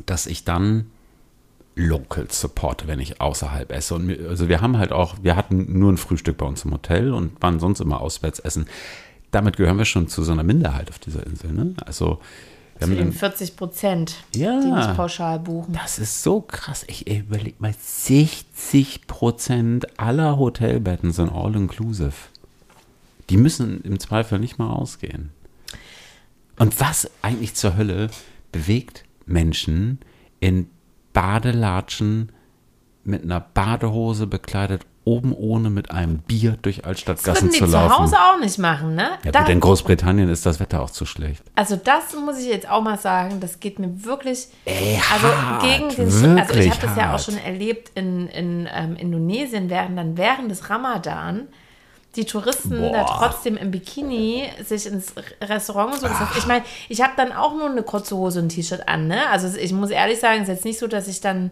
[0.06, 0.88] dass ich dann
[1.76, 3.96] Local supporte, wenn ich außerhalb esse.
[3.96, 7.14] Und also wir haben halt auch, wir hatten nur ein Frühstück bei uns im Hotel
[7.14, 8.66] und waren sonst immer auswärts essen.
[9.36, 11.52] Damit gehören wir schon zu so einer Minderheit auf dieser Insel.
[11.52, 11.74] Ne?
[11.86, 12.22] Also
[12.80, 14.62] Zu den dann, 40 Prozent, Ja.
[14.62, 15.74] die nicht pauschal buchen.
[15.74, 16.86] das ist so krass.
[16.88, 22.14] Ich überlege mal, 60 Prozent aller Hotelbetten sind all-inclusive.
[23.30, 25.32] Die müssen im Zweifel nicht mal ausgehen.
[26.58, 28.10] Und was eigentlich zur Hölle
[28.54, 30.00] bewegt Menschen
[30.40, 30.70] in
[31.12, 32.32] Badelatschen
[33.04, 37.66] mit einer Badehose bekleidet, oben ohne mit einem Bier durch Das Altstadtgassen würden die zu
[37.68, 37.94] zu laufen?
[37.98, 39.12] Hause auch nicht machen, ne?
[39.24, 41.44] Ja, Da- gut, in Großbritannien ist das Wetter auch zu schlecht.
[41.56, 45.62] also das muss ich jetzt auch mal sagen, das geht mir wirklich, Ey, also hart,
[45.62, 49.70] gegen den, also ich wirklich habe das ja auch schon erlebt in, in ähm, Indonesien,
[49.70, 51.48] während dann während des Ramadan
[52.16, 53.16] die Touristen da Boah.
[53.20, 55.14] trotzdem im Bikini sich ins
[55.44, 56.08] Restaurant so.
[56.08, 58.88] Das heißt, ich meine, ich habe dann auch nur eine kurze Hose und ein T-Shirt
[58.88, 59.28] an, ne?
[59.30, 61.52] Also ich muss ehrlich sagen, es ist jetzt nicht so, dass ich dann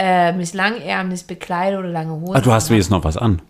[0.00, 2.34] äh, mich langärmlich bekleide oder lange Hosen.
[2.34, 2.70] Ah, du hast anhabe.
[2.70, 3.42] wenigstens noch was an.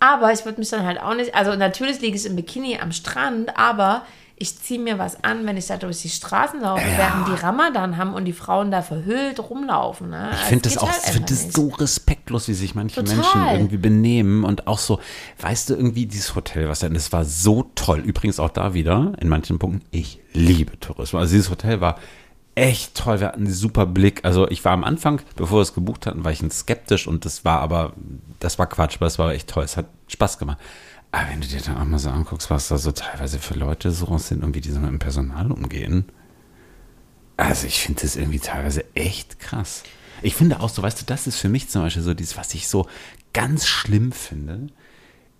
[0.00, 2.90] Aber ich würde mich dann halt auch nicht, also natürlich liege ich im Bikini am
[2.90, 4.02] Strand, aber
[4.36, 7.96] ich ziehe mir was an, wenn ich da durch die Straßen laufe, während die Ramadan
[7.96, 10.10] haben und die Frauen da verhüllt rumlaufen.
[10.10, 10.30] Ne?
[10.32, 13.14] Ich finde das auch, halt einfach das so respektlos, wie sich manche Total.
[13.14, 14.98] Menschen irgendwie benehmen und auch so,
[15.40, 18.00] weißt du, irgendwie dieses Hotel, was denn, das war so toll.
[18.00, 21.20] Übrigens auch da wieder, in manchen Punkten, ich liebe Tourismus.
[21.20, 22.00] Also dieses Hotel war
[22.54, 24.24] echt toll, wir hatten einen super Blick.
[24.24, 27.24] Also ich war am Anfang, bevor wir es gebucht hatten, war ich ein skeptisch und
[27.24, 27.94] das war aber,
[28.40, 30.58] das war Quatsch, aber es war echt toll, es hat Spaß gemacht.
[31.10, 33.90] Aber wenn du dir dann auch mal so anguckst, was da so teilweise für Leute
[33.90, 36.06] so sind, irgendwie die so mit dem Personal umgehen,
[37.36, 39.82] also ich finde das irgendwie teilweise echt krass.
[40.22, 42.54] Ich finde auch so, weißt du, das ist für mich zum Beispiel so dieses, was
[42.54, 42.86] ich so
[43.32, 44.68] ganz schlimm finde,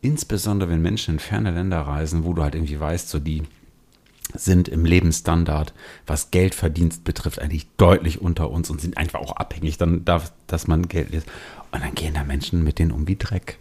[0.00, 3.44] insbesondere wenn Menschen in ferne Länder reisen, wo du halt irgendwie weißt, so die
[4.32, 5.74] sind im Lebensstandard,
[6.06, 10.66] was Geldverdienst betrifft, eigentlich deutlich unter uns und sind einfach auch abhängig, dann darf, dass
[10.66, 11.26] man Geld lässt.
[11.72, 13.58] Und dann gehen da Menschen mit denen um wie Dreck.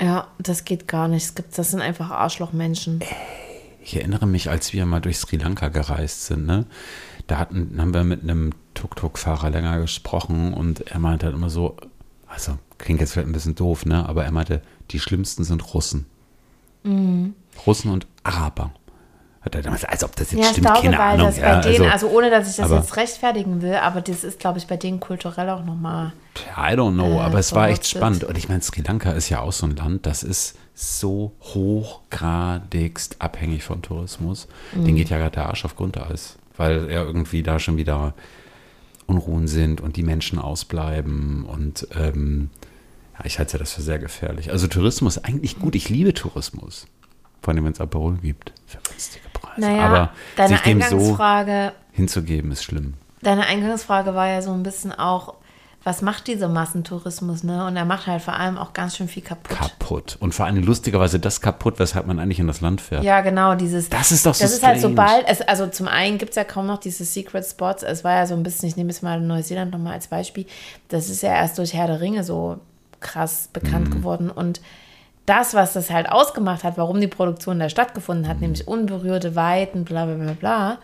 [0.00, 1.24] Ja, das geht gar nicht.
[1.24, 3.00] Es gibt, das sind einfach Arschlochmenschen.
[3.82, 6.66] Ich erinnere mich, als wir mal durch Sri Lanka gereist sind, ne?
[7.26, 11.76] Da hatten, haben wir mit einem Tuk-Tuk-Fahrer länger gesprochen und er meinte halt immer so,
[12.26, 14.08] also klingt jetzt vielleicht ein bisschen doof, ne?
[14.08, 16.06] Aber er meinte, die schlimmsten sind Russen.
[16.82, 17.34] Mhm.
[17.66, 18.72] Russen und Araber.
[19.42, 21.26] Hat er damals, als ob das jetzt Ja, stimmt, glaube, keine weil Ahnung.
[21.28, 24.22] das bei ja, denen, also, ohne dass ich das aber- jetzt rechtfertigen will, aber das
[24.22, 26.12] ist, glaube ich, bei denen kulturell auch nochmal.
[26.56, 28.24] I don't know, äh, aber es war echt spannend.
[28.24, 33.16] Und ich meine, Sri Lanka ist ja auch so ein Land, das ist so hochgradigst
[33.20, 34.46] abhängig von Tourismus.
[34.74, 34.84] Mhm.
[34.84, 38.14] Den geht ja gerade der Arsch auf Grundeis, weil er irgendwie da schon wieder
[39.06, 41.44] Unruhen sind und die Menschen ausbleiben.
[41.44, 42.50] Und ähm,
[43.18, 44.50] ja, ich halte das für sehr gefährlich.
[44.52, 45.74] Also Tourismus eigentlich gut.
[45.74, 46.86] Ich liebe Tourismus.
[47.42, 48.52] Vor allem, wenn es Aperol gibt.
[48.84, 49.18] Preise.
[49.60, 52.94] Naja, aber deine sich dem so Eingangsfrage, hinzugeben, ist schlimm.
[53.22, 55.34] deine Eingangsfrage war ja so ein bisschen auch,
[55.82, 57.66] was macht dieser Massentourismus, ne?
[57.66, 59.56] Und er macht halt vor allem auch ganz schön viel kaputt.
[59.56, 60.16] Kaputt.
[60.20, 63.02] Und vor allem lustigerweise das kaputt, weshalb man eigentlich in das Land fährt.
[63.02, 63.88] Ja, genau, dieses.
[63.88, 64.94] Das ist doch so Das ist halt strange.
[64.94, 67.82] sobald, es, also zum einen gibt es ja kaum noch diese Secret Spots.
[67.82, 70.44] Es war ja so ein bisschen, ich nehme jetzt mal Neuseeland nochmal als Beispiel.
[70.88, 72.58] Das ist ja erst durch Herr der Ringe so
[73.00, 73.92] krass bekannt Mhm.
[73.92, 74.30] geworden.
[74.30, 74.60] Und
[75.30, 78.28] das, was das halt ausgemacht hat, warum die Produktion da stattgefunden Mhm.
[78.28, 80.78] hat, nämlich unberührte Weiten, bla bla bla bla,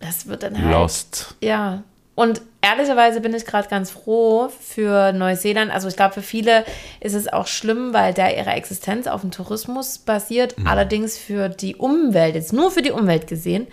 [0.00, 0.72] das wird dann halt.
[0.72, 1.34] Lost.
[1.40, 1.82] Ja.
[2.14, 5.72] Und ehrlicherweise bin ich gerade ganz froh für Neuseeland.
[5.72, 6.64] Also ich glaube, für viele
[6.98, 10.56] ist es auch schlimm, weil da ihre Existenz auf dem Tourismus basiert.
[10.64, 13.68] Allerdings für die Umwelt, jetzt nur für die Umwelt gesehen,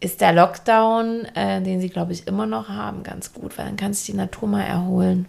[0.00, 3.76] ist der Lockdown, äh, den sie, glaube ich, immer noch haben, ganz gut, weil dann
[3.76, 5.28] kann sich die Natur mal erholen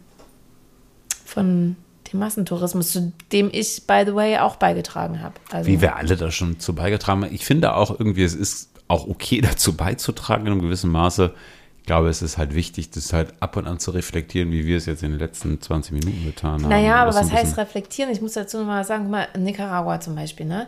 [1.23, 1.75] von
[2.13, 5.35] dem Massentourismus, zu dem ich, by the way, auch beigetragen habe.
[5.51, 7.33] Also, Wie wir alle da schon zu beigetragen haben.
[7.33, 11.33] Ich finde auch irgendwie, es ist auch okay dazu beizutragen in einem gewissen Maße.
[11.79, 14.77] Ich glaube, es ist halt wichtig, das halt ab und an zu reflektieren, wie wir
[14.77, 16.69] es jetzt in den letzten 20 Minuten getan haben.
[16.69, 18.09] Naja, aber was heißt reflektieren?
[18.09, 20.67] Ich muss dazu noch mal sagen, guck mal, Nicaragua zum Beispiel, ne?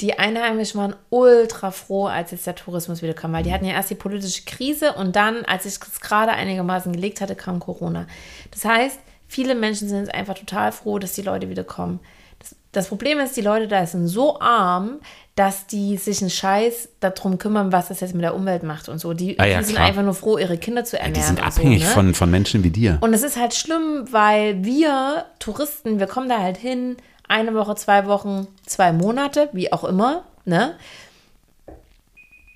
[0.00, 3.72] Die Einheimischen waren ultra froh, als jetzt der Tourismus wieder kam, weil die hatten ja
[3.74, 8.06] erst die politische Krise und dann, als sich das gerade einigermaßen gelegt hatte, kam Corona.
[8.50, 12.00] Das heißt, viele Menschen sind einfach total froh, dass die Leute wieder kommen.
[12.38, 15.00] Das, das Problem ist, die Leute da sind so arm,
[15.34, 18.98] dass die sich einen Scheiß darum kümmern, was das jetzt mit der Umwelt macht und
[18.98, 19.12] so.
[19.12, 19.86] Die, Ah ja, die sind klar.
[19.86, 21.14] einfach nur froh, ihre Kinder zu ernähren.
[21.14, 21.94] Die sind abhängig so, ne?
[21.94, 22.98] von, von Menschen wie dir.
[23.00, 26.96] Und es ist halt schlimm, weil wir Touristen, wir kommen da halt hin,
[27.28, 30.74] eine Woche, zwei Wochen, zwei Monate, wie auch immer, ne?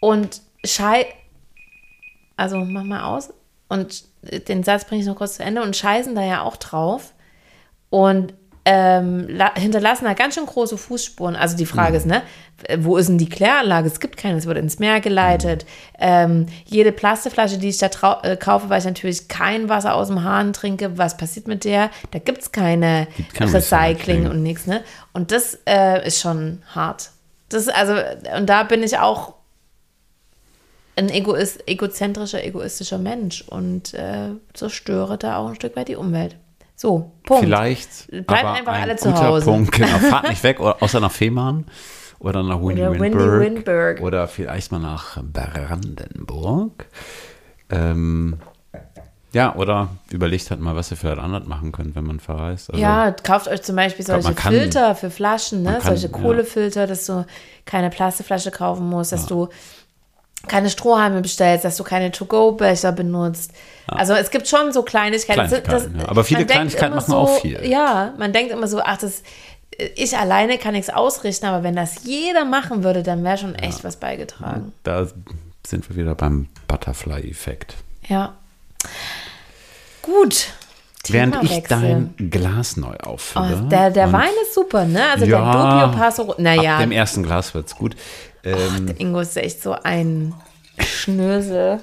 [0.01, 1.07] Und schei
[2.41, 3.35] also mach mal aus
[3.69, 7.15] und den Satz bringe ich noch kurz zu Ende und scheißen da ja auch drauf
[7.89, 8.35] und
[8.67, 11.35] ähm, la- hinterlassen da ganz schön große Fußspuren.
[11.35, 12.21] Also die Frage ist, ne,
[12.77, 13.87] wo ist denn die Kläranlage?
[13.87, 15.65] Es gibt keine, es wird ins Meer geleitet.
[15.99, 20.25] Ähm, jede Plastikflasche, die ich da äh, kaufe, weil ich natürlich kein Wasser aus dem
[20.25, 21.91] Hahn trinke, was passiert mit der?
[22.11, 24.83] Da gibt es keine Gibt Recycling, und nichts, ne?
[25.15, 27.13] Und das äh, ist schon hart.
[27.49, 27.95] Das ist also,
[28.37, 29.33] und da bin ich auch
[31.01, 36.37] ein Egoist, egozentrischer, egoistischer Mensch und äh, zerstöre da auch ein Stück weit die Umwelt.
[36.77, 37.45] So, Punkt.
[37.45, 39.45] Vielleicht Bleibt einfach ein alle zu Hause.
[39.45, 39.73] Punkt.
[39.73, 41.67] Genau, fahrt nicht weg, oder, außer nach Fehmarn
[42.21, 43.41] oder nach Windy Oder Windberg.
[43.41, 44.01] Windberg.
[44.01, 46.87] Oder vielleicht mal nach Brandenburg.
[47.71, 48.39] Ähm,
[49.33, 52.71] ja, oder überlegt halt mal, was ihr vielleicht anders machen könnt, wenn man verreist.
[52.71, 55.79] Also, ja, kauft euch zum Beispiel glaub, solche kann- Filter für Flaschen, ne?
[55.81, 56.19] kann, solche ja.
[56.19, 57.25] Kohlefilter, dass du
[57.65, 59.49] keine Plastikflasche kaufen musst, dass du
[60.49, 63.53] keine Strohhalme bestellst, dass du keine To-Go-Becher benutzt.
[63.87, 65.49] Also es gibt schon so Kleinigkeiten.
[65.49, 66.09] Kleinigkeiten, ja.
[66.09, 67.61] Aber viele Kleinigkeiten immer machen auch viel.
[67.67, 69.23] Ja, man denkt immer so, ach, das,
[69.97, 73.85] ich alleine kann nichts ausrichten, aber wenn das jeder machen würde, dann wäre schon echt
[73.85, 74.73] was beigetragen.
[74.83, 75.07] Da
[75.67, 77.75] sind wir wieder beim Butterfly-Effekt.
[78.09, 78.35] Ja.
[80.03, 80.49] Gut.
[81.09, 83.63] Während ich dein Glas neu auffülle.
[83.65, 85.11] Oh, der der Wein ist super, ne?
[85.11, 86.35] Also Ja, der Doppio Passo.
[86.39, 87.97] Naja, Ab dem ersten Glas wird's gut.
[88.45, 90.35] Ähm, der Ingo ist echt so ein
[90.79, 91.81] Schnösel.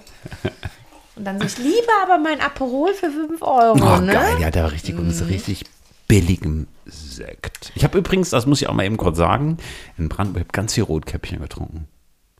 [1.16, 4.14] Und dann so, ich liebe aber mein Aperol für 5 Euro, oh, ne?
[4.14, 5.08] geil, ja, der war richtig gut.
[5.08, 5.66] Ist richtig
[6.08, 7.72] billigem Sekt.
[7.76, 9.58] Ich habe übrigens, das muss ich auch mal eben kurz sagen,
[9.98, 11.88] in Brandenburg hab ganz viel Rotkäppchen getrunken.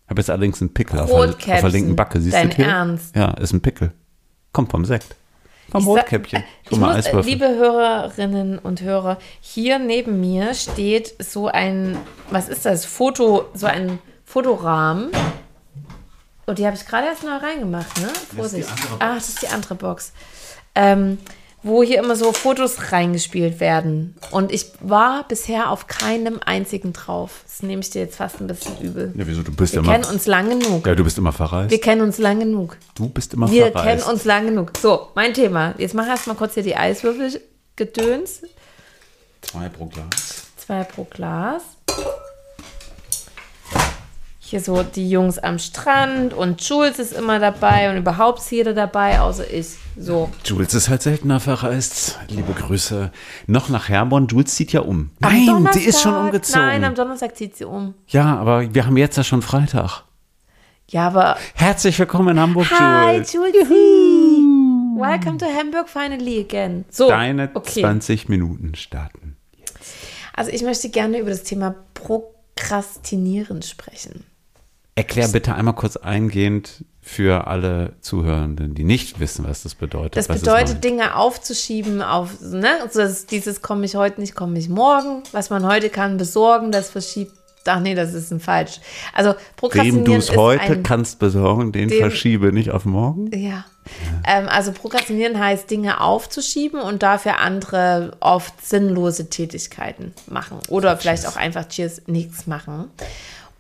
[0.08, 2.22] Habe jetzt allerdings einen Pickel auf der, auf der linken Backe.
[2.22, 2.68] Siehst Dein du hier?
[2.68, 3.16] Ernst?
[3.16, 3.92] Ja, ist ein Pickel.
[4.54, 5.16] Kommt vom Sekt.
[5.72, 6.44] Vom Ich Rotkäppchen.
[6.64, 7.32] Ich Guck mal, muss, äh, Eiswürfel.
[7.32, 11.98] liebe Hörerinnen und Hörer, hier neben mir steht so ein,
[12.30, 12.86] was ist das?
[12.86, 15.12] Foto, so ein Fotorahmen.
[16.46, 18.08] Und die habe ich gerade erst neu reingemacht, ne?
[18.36, 18.70] Vorsicht.
[18.70, 18.98] andere Box.
[19.00, 20.14] Ach, das ist die andere Box.
[20.76, 21.18] Ähm,
[21.64, 24.16] wo hier immer so Fotos reingespielt werden.
[24.32, 27.42] Und ich war bisher auf keinem einzigen drauf.
[27.46, 29.12] Das nehme ich dir jetzt fast ein bisschen übel.
[29.18, 29.42] Ja, wieso?
[29.44, 29.92] Du bist Wir immer.
[29.94, 30.86] kennen uns lang genug.
[30.88, 31.72] Ja, du bist immer verreist.
[31.72, 32.78] Wir kennen uns lang genug.
[32.96, 33.86] du bist immer Wir verreist.
[34.04, 34.72] kennen uns lang genug.
[34.80, 35.74] So, mein Thema.
[35.78, 37.42] Jetzt mach erst mal kurz hier die Eiswürfel
[37.76, 38.42] gedöns.
[39.42, 40.44] Zwei pro Glas.
[40.58, 41.64] Zwei pro Glas.
[44.50, 48.74] Hier so die Jungs am Strand und Jules ist immer dabei und überhaupt ist jeder
[48.74, 49.76] dabei, außer ich.
[49.98, 50.30] So.
[50.46, 52.18] Jules ist halt seltener verreist.
[52.30, 53.12] Liebe Grüße.
[53.48, 54.28] Noch nach Herborn.
[54.28, 55.10] Jules zieht ja um.
[55.20, 56.62] Am Nein, sie ist schon Donnerstag- umgezogen.
[56.66, 57.94] Nein, am Donnerstag zieht sie um.
[58.08, 60.04] ja, aber wir haben jetzt ja schon Freitag.
[60.90, 61.36] Ja, aber.
[61.54, 63.34] Herzlich willkommen in Hamburg, Hi, Jules.
[63.34, 63.68] Jules.
[64.98, 66.86] Welcome to Hamburg finally again.
[66.90, 67.82] So, Deine okay.
[67.82, 69.36] 20 Minuten starten.
[70.34, 74.24] Also ich möchte gerne über das Thema Prokrastinieren sprechen.
[74.98, 80.18] Erklär bitte einmal kurz eingehend für alle Zuhörenden, die nicht wissen, was das bedeutet.
[80.18, 80.84] Das was bedeutet.
[80.84, 85.24] Dinge aufzuschieben auf, ne, also das, dieses komme ich heute nicht, komme ich morgen.
[85.32, 87.32] Was man heute kann besorgen, das verschiebt.
[87.70, 88.80] Ach nee, das ist ein falsch.
[89.14, 93.30] Also Prokrastinieren du es heute ein, kannst besorgen, den dem- verschiebe nicht auf morgen.
[93.38, 93.66] Ja.
[94.26, 100.60] Ähm, also Prokrastinieren heißt, Dinge aufzuschieben und dafür andere oft sinnlose Tätigkeiten machen.
[100.70, 102.90] Oder vielleicht auch einfach Cheers nichts machen.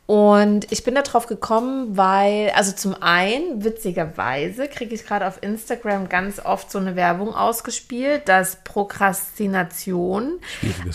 [0.07, 5.43] Und ich bin da drauf gekommen, weil, also zum einen, witzigerweise, kriege ich gerade auf
[5.43, 10.39] Instagram ganz oft so eine Werbung ausgespielt, dass Prokrastination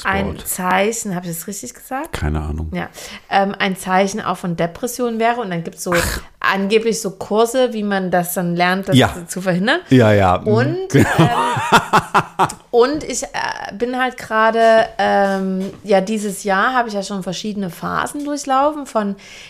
[0.05, 0.39] ein.
[0.47, 2.13] Zeichen, habe ich das richtig gesagt?
[2.13, 2.71] Keine Ahnung.
[2.73, 2.89] Ja,
[3.29, 5.43] ähm, ein Zeichen auch von Depressionen wäre.
[5.43, 5.95] Und dann gibt es so
[6.41, 9.15] angeblich so Kurse, wie man das dann lernt, das Ja.
[9.29, 9.81] zu verhindern.
[9.91, 10.37] Ja, ja.
[10.37, 11.05] Und, ähm,
[12.71, 13.29] und ich äh,
[13.75, 19.02] bin halt gerade, ähm, ja, dieses Jahr habe ich ja schon verschiedene Phasen durchlaufen, von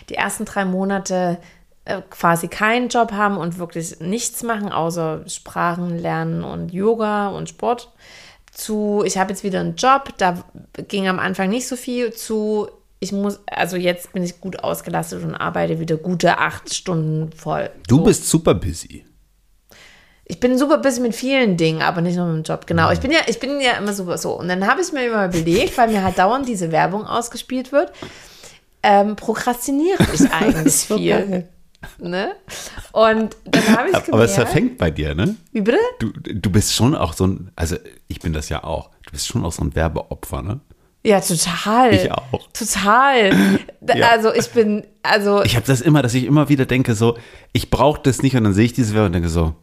[0.09, 1.39] die ersten drei Monate
[1.85, 7.49] äh, quasi keinen Job haben und wirklich nichts machen, außer Sprachen lernen und Yoga und
[7.49, 7.91] Sport,
[8.53, 10.45] zu, ich habe jetzt wieder einen Job, da
[10.89, 12.69] ging am Anfang nicht so viel, zu,
[13.01, 17.71] ich muss, also jetzt bin ich gut ausgelastet und arbeite wieder gute acht Stunden voll.
[17.89, 18.05] Du So.
[18.05, 19.05] bist super busy.
[20.25, 22.67] Ich bin super busy mit vielen Dingen, aber nicht nur mit dem Job.
[22.67, 22.91] Genau.
[22.93, 24.39] Ich bin ja, ich bin ja immer super so.
[24.39, 27.93] Und dann habe ich mir immer überlegt, weil mir halt dauernd diese Werbung ausgespielt wird,
[28.83, 31.49] ähm, prokrastiniere ich eigentlich viel.
[31.99, 32.33] Ne?
[32.93, 35.35] Und dann habe ich gemerkt, Aber es verfängt bei dir, ne?
[35.51, 35.79] wie bitte?
[35.99, 39.27] Du, du bist schon auch so ein, also ich bin das ja auch, du bist
[39.27, 40.61] schon auch so ein Werbeopfer, ne?
[41.05, 41.93] Ja, total.
[41.95, 42.49] Ich auch.
[42.53, 43.33] Total.
[43.95, 44.11] Ja.
[44.11, 47.19] Also ich bin, also Ich habe das immer, dass ich immer wieder denke, so,
[47.53, 49.57] ich brauche das nicht und dann sehe ich diese Werbung und denke so,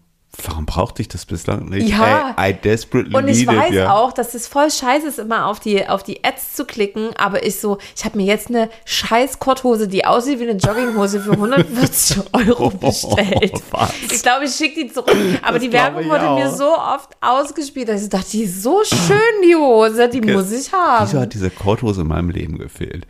[0.45, 1.89] warum brauchte ich das bislang nicht?
[1.89, 2.33] Ja.
[2.37, 3.93] Ey, I desperately Und ich weiß it, ja.
[3.93, 7.45] auch, dass es voll scheiße ist, immer auf die, auf die Ads zu klicken, aber
[7.45, 11.31] ich so, ich habe mir jetzt eine scheiß Korthose, die aussieht wie eine Jogginghose für
[11.31, 13.53] 140 Euro bestellt.
[13.71, 13.91] was?
[14.11, 15.09] Ich glaube, ich schicke die zurück.
[15.41, 16.55] Aber Das die Werbung wurde mir auch.
[16.55, 20.67] so oft ausgespielt, dass ich dachte, die ist so schön, die Hose, die muss ich
[20.67, 21.19] Wieso haben.
[21.19, 23.05] hat diese Korthose in meinem Leben gefehlt?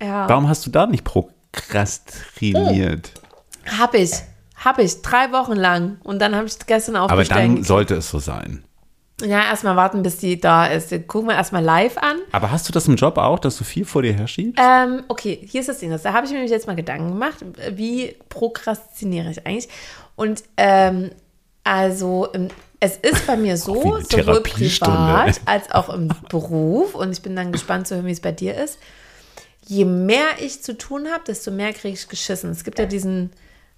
[0.00, 0.28] Ja.
[0.28, 3.10] Warum hast du da nicht prokrastiniert?
[3.78, 4.12] Hab ich.
[4.64, 5.02] Hab ich.
[5.02, 5.98] Drei Wochen lang.
[6.04, 7.40] Und dann habe ich gestern Aber aufgestellt.
[7.40, 8.64] dann sollte es so sein.
[9.22, 10.90] Ja, erstmal warten, bis die da ist.
[11.06, 12.16] Gucken wir erstmal live an.
[12.32, 14.58] Aber hast du das im Job auch, dass du viel vor dir herschiebst?
[14.62, 15.90] Ähm, okay, hier ist das Ding.
[15.90, 19.68] Da habe ich mir jetzt mal Gedanken gemacht, wie prokrastiniere ich eigentlich?
[20.16, 21.10] Und ähm,
[21.64, 22.48] also ähm,
[22.80, 27.52] es ist bei mir so, sowohl privat als auch im Beruf, und ich bin dann
[27.52, 28.78] gespannt zu hören, wie es bei dir ist.
[29.66, 32.50] Je mehr ich zu tun habe, desto mehr kriege ich geschissen.
[32.50, 33.30] Es gibt ja diesen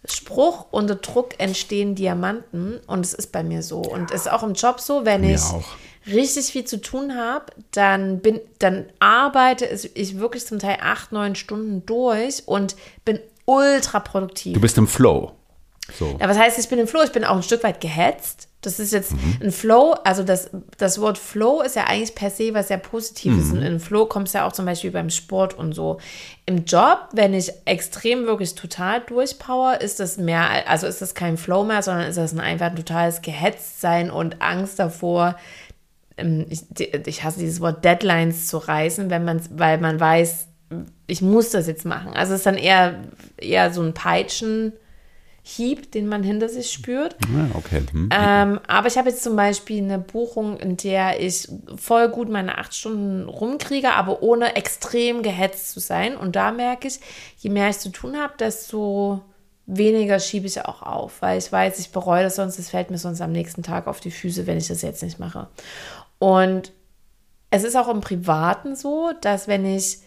[0.05, 3.79] Spruch, unter Druck entstehen Diamanten und es ist bei mir so.
[3.79, 5.65] Und es ist auch im Job so, wenn Mir ich auch.
[6.07, 11.37] richtig viel zu tun habe, dann bin, dann arbeite ich wirklich zum Teil acht, neun
[11.37, 14.55] Stunden durch und bin ultra produktiv.
[14.55, 15.33] Du bist im Flow.
[15.97, 16.17] So.
[16.21, 17.03] Ja, was heißt, ich bin im Flow?
[17.05, 18.49] Ich bin auch ein Stück weit gehetzt.
[18.63, 22.55] Das ist jetzt ein Flow, also das, das Wort Flow ist ja eigentlich per se
[22.55, 23.51] was sehr Positives.
[23.51, 25.99] Und in Flow kommt es ja auch zum Beispiel beim Sport und so.
[26.47, 31.37] Im Job, wenn ich extrem wirklich total durchpower, ist das mehr, also ist das kein
[31.37, 35.37] Flow mehr, sondern ist das ein einfach ein totales Gehetztsein und Angst davor,
[36.17, 36.63] ähm, ich,
[37.07, 40.47] ich hasse dieses Wort Deadlines zu reißen, wenn man, weil man weiß,
[41.07, 42.15] ich muss das jetzt machen.
[42.15, 42.95] Also es ist dann eher,
[43.37, 44.73] eher so ein Peitschen.
[45.45, 47.17] Hieb, den man hinter sich spürt.
[47.35, 47.83] Ja, okay.
[47.91, 48.11] Hm.
[48.13, 52.59] Ähm, aber ich habe jetzt zum Beispiel eine Buchung, in der ich voll gut meine
[52.59, 56.17] acht Stunden rumkriege, aber ohne extrem gehetzt zu sein.
[56.17, 57.01] Und da merke ich,
[57.39, 59.21] je mehr ich zu tun habe, desto
[59.67, 62.99] weniger schiebe ich auch auf, weil ich weiß, ich bereue das sonst, es fällt mir
[62.99, 65.49] sonst am nächsten Tag auf die Füße, wenn ich das jetzt nicht mache.
[66.19, 66.73] Und
[67.51, 69.99] es ist auch im Privaten so, dass wenn ich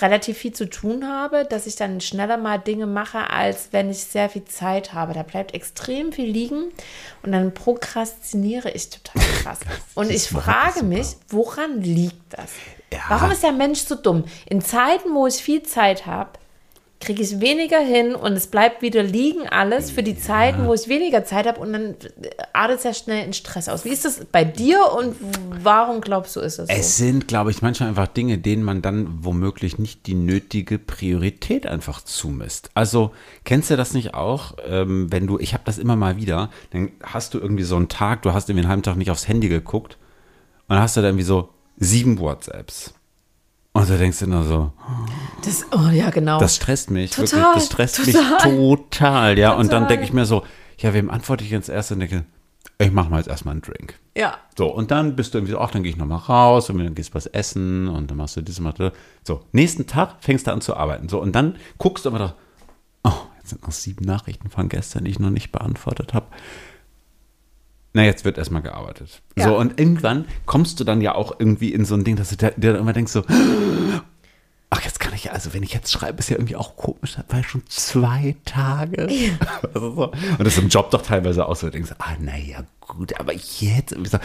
[0.00, 4.04] relativ viel zu tun habe, dass ich dann schneller mal Dinge mache, als wenn ich
[4.04, 5.12] sehr viel Zeit habe.
[5.12, 6.72] Da bleibt extrem viel liegen
[7.22, 9.58] und dann prokrastiniere ich total krass.
[9.94, 12.52] Und ich frage mich, woran liegt das?
[12.92, 13.00] Ja.
[13.08, 14.24] Warum ist der Mensch so dumm?
[14.46, 16.30] In Zeiten, wo ich viel Zeit habe,
[17.02, 20.88] kriege ich weniger hin und es bleibt wieder liegen alles für die Zeiten, wo ich
[20.88, 21.96] weniger Zeit habe und dann
[22.52, 23.84] artet es ja schnell in Stress aus.
[23.84, 25.16] Wie ist das bei dir und
[25.62, 26.72] warum glaubst du, ist das so?
[26.72, 31.66] Es sind, glaube ich, manchmal einfach Dinge, denen man dann womöglich nicht die nötige Priorität
[31.66, 32.70] einfach zumisst.
[32.74, 33.10] Also,
[33.44, 36.92] kennst du das nicht auch, ähm, wenn du, ich habe das immer mal wieder, dann
[37.02, 39.48] hast du irgendwie so einen Tag, du hast irgendwie einen halben Tag nicht aufs Handy
[39.48, 39.98] geguckt
[40.68, 42.94] und dann hast du da irgendwie so sieben WhatsApps.
[43.74, 44.72] Und da denkst du nur so,
[45.44, 46.38] Das, oh ja, genau.
[46.38, 48.52] das stresst mich, Total, wirklich, das stresst total.
[48.52, 49.52] mich total, ja.
[49.52, 49.88] Und dann Total.
[49.88, 50.42] denke ich mir so,
[50.78, 52.24] ja, wem antworte ich jetzt erst und denke,
[52.78, 53.98] ich mache mal jetzt erstmal einen Drink.
[54.16, 54.34] ja.
[54.58, 56.94] So, und dann bist du irgendwie so, ach, dann gehe ich nochmal raus und dann
[56.94, 58.92] gehst du was essen und dann machst du das, machst du.
[59.24, 61.08] So, nächsten Tag fängst du an zu arbeiten.
[61.08, 62.34] So, und dann guckst du aber doch,
[63.04, 66.26] oh, jetzt sind noch sieben Nachrichten von gestern, die ich noch nicht beantwortet habe.
[67.94, 69.20] Na, jetzt wird erstmal gearbeitet.
[69.36, 69.48] Ja.
[69.48, 72.36] So, und irgendwann kommst du dann ja auch irgendwie in so ein Ding, dass du
[72.36, 73.22] dir dann immer denkst so,
[74.70, 77.16] ach, jetzt kann ich ja, also wenn ich jetzt schreibe, ist ja irgendwie auch komisch,
[77.16, 79.06] das war ja schon zwei Tage.
[79.74, 80.10] Also so.
[80.10, 83.34] Und das ist im Job doch teilweise auch so, du denkst, ah, naja, gut, aber
[83.34, 84.18] jetzt, so,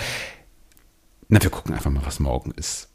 [1.29, 2.89] na, wir gucken einfach mal, was morgen ist.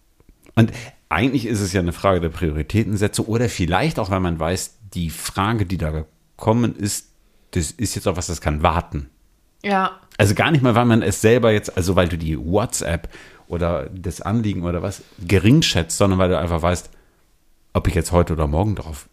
[0.55, 0.73] Und
[1.11, 5.11] eigentlich ist es ja eine Frage der Prioritätensetzung oder vielleicht auch, weil man weiß, die
[5.11, 7.11] Frage, die da gekommen ist,
[7.51, 9.11] das ist jetzt auch was, das kann warten.
[9.63, 10.01] Ja.
[10.19, 13.09] Also gar nicht mal, weil man es selber jetzt, also weil du die WhatsApp
[13.49, 16.91] oder das Anliegen oder was gering schätzt, sondern weil du einfach weißt,
[17.75, 19.09] ob ich jetzt heute oder morgen darauf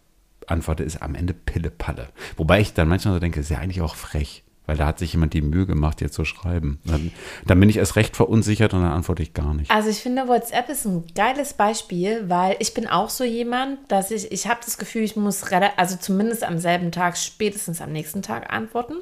[0.46, 2.08] antworte, ist am Ende Pille-Palle.
[2.36, 5.12] Wobei ich dann manchmal so denke, ist ja eigentlich auch frech, weil da hat sich
[5.12, 6.80] jemand die Mühe gemacht, jetzt zu schreiben.
[6.84, 7.12] Dann,
[7.46, 9.70] dann bin ich erst recht verunsichert und dann antworte ich gar nicht.
[9.70, 14.10] Also ich finde, WhatsApp ist ein geiles Beispiel, weil ich bin auch so jemand, dass
[14.10, 15.42] ich, ich habe das Gefühl, ich muss,
[15.76, 18.94] also zumindest am selben Tag, spätestens am nächsten Tag antworten.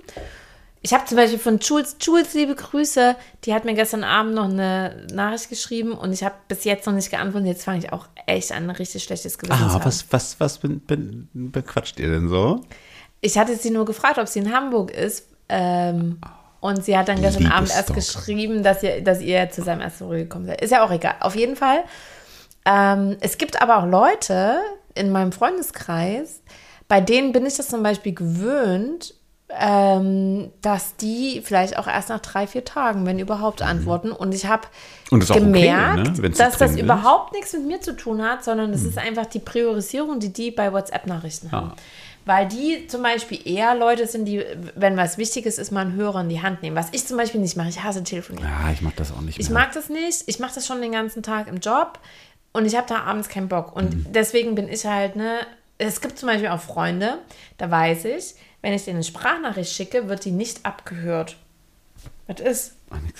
[0.81, 4.45] Ich habe zum Beispiel von Jules, Jules, liebe Grüße, die hat mir gestern Abend noch
[4.49, 7.49] eine Nachricht geschrieben und ich habe bis jetzt noch nicht geantwortet.
[7.49, 9.85] Jetzt fange ich auch echt an, ein richtig schlechtes Gewissen zu Ah, haben.
[9.85, 12.61] was, was, was bin, bin, bequatscht ihr denn so?
[13.21, 15.27] Ich hatte sie nur gefragt, ob sie in Hamburg ist.
[15.49, 16.19] Ähm,
[16.61, 17.95] und sie hat dann gestern Liebe Abend erst Stalker.
[17.95, 20.61] geschrieben, dass ihr, dass ihr zu seinem ersten Rüge gekommen seid.
[20.61, 21.17] Ist ja auch egal.
[21.21, 21.83] Auf jeden Fall.
[22.64, 24.61] Ähm, es gibt aber auch Leute
[24.95, 26.43] in meinem Freundeskreis,
[26.88, 29.14] bei denen bin ich das zum Beispiel gewöhnt,
[29.50, 34.12] ähm, dass die vielleicht auch erst nach drei, vier Tagen, wenn überhaupt, antworten.
[34.12, 34.68] Und ich habe
[35.11, 35.22] Mhm.
[35.22, 36.76] Auch okay, gemerkt, ne, dass das ist.
[36.76, 36.84] Mhm.
[36.84, 40.50] überhaupt nichts mit mir zu tun hat, sondern es ist einfach die Priorisierung, die die
[40.50, 41.68] bei WhatsApp-Nachrichten haben.
[41.68, 41.76] Ja.
[42.26, 46.20] Weil die zum Beispiel eher Leute sind, die, wenn was Wichtiges ist, mal einen Hörer
[46.20, 46.76] in die Hand nehmen.
[46.76, 47.70] Was ich zum Beispiel nicht mache.
[47.70, 48.46] Ich hasse Telefonieren.
[48.46, 49.61] Ja, ich mach das auch nicht Ich mehr.
[49.61, 50.24] mag das nicht.
[50.26, 51.98] Ich mache das schon den ganzen Tag im Job
[52.52, 53.74] und ich habe da abends keinen Bock.
[53.74, 54.06] Und Mhm.
[54.12, 55.38] deswegen bin ich halt, ne,
[55.78, 57.14] es gibt zum Beispiel auch Freunde,
[57.56, 61.37] da weiß ich, wenn ich denen eine Sprachnachricht schicke, wird die nicht abgehört.
[62.27, 62.73] Was ist?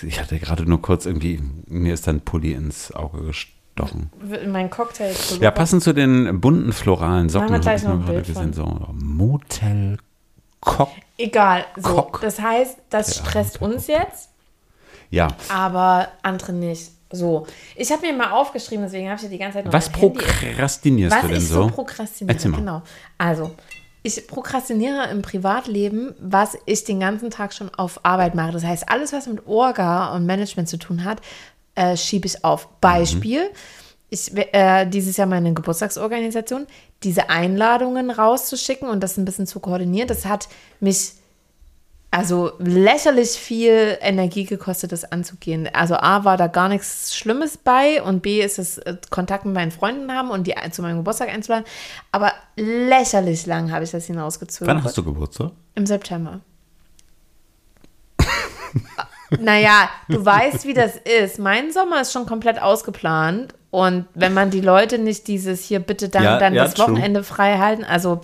[0.03, 4.09] Ich hatte gerade nur kurz irgendwie, mir ist dann Pulli ins Auge gestochen.
[4.47, 5.13] Mein Cocktail.
[5.39, 8.53] Ja, passend zu den bunten floralen Socken Machen wir gleich ich noch ein Bild gesehen.
[8.53, 9.97] So Motel
[10.61, 10.89] Cock.
[11.17, 11.65] Egal.
[11.77, 12.21] So, Cock.
[12.21, 14.29] das heißt, das stresst uns jetzt.
[15.11, 15.29] Ja.
[15.49, 16.91] aber andere nicht.
[17.11, 19.89] So, ich habe mir mal aufgeschrieben, deswegen habe ich ja die ganze Zeit noch Was
[19.91, 21.63] mein Handy- prokrastinierst Was du denn ich so?
[21.63, 22.57] so prokrastiniere, Erzähl mal.
[22.57, 22.81] genau.
[23.17, 23.55] Also,
[24.01, 28.51] ich prokrastiniere im Privatleben, was ich den ganzen Tag schon auf Arbeit mache.
[28.51, 31.21] Das heißt, alles, was mit Orga und Management zu tun hat,
[31.75, 32.65] äh, schiebe ich auf.
[32.67, 32.71] Mhm.
[32.81, 33.49] Beispiel,
[34.09, 36.65] ich, äh, dieses Jahr meine Geburtstagsorganisation,
[37.03, 40.47] diese Einladungen rauszuschicken und das ein bisschen zu koordinieren, das hat
[40.79, 41.13] mich
[42.11, 45.69] also lächerlich viel Energie gekostet, das anzugehen.
[45.73, 49.53] Also A war da gar nichts Schlimmes bei und B ist es äh, Kontakt mit
[49.53, 51.65] meinen Freunden haben und die ein- zu meinem Geburtstag einzuladen.
[52.11, 54.67] Aber lächerlich lang habe ich das hinausgezogen.
[54.73, 55.51] Wann hast du Geburtstag?
[55.75, 56.39] Im September.
[59.39, 61.39] naja, du weißt, wie das ist.
[61.39, 63.53] Mein Sommer ist schon komplett ausgeplant.
[63.71, 66.87] Und wenn man die Leute nicht dieses hier bitte dann, Ja, dann ja, das true.
[66.87, 68.21] Wochenende frei halten, also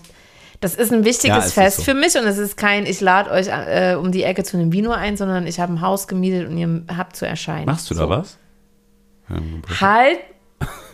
[0.62, 1.84] das ist ein Ja, wichtiges es ist Fest so.
[1.84, 4.72] für mich und es ist kein, ich lade euch äh, um die Ecke zu einem
[4.72, 7.66] Vino ein, sondern ich habe ein Haus gemietet und ihr habt zu erscheinen.
[7.66, 8.02] Machst du so.
[8.02, 8.38] da was?
[9.82, 10.20] Halt,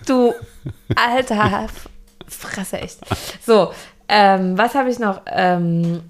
[0.05, 0.33] du
[0.95, 1.67] alter
[2.27, 2.99] Fresse, echt.
[3.45, 3.71] So,
[4.07, 5.21] ähm, was habe ich noch?
[5.27, 6.01] Ähm,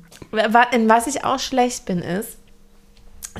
[0.71, 2.37] in was ich auch schlecht bin, ist,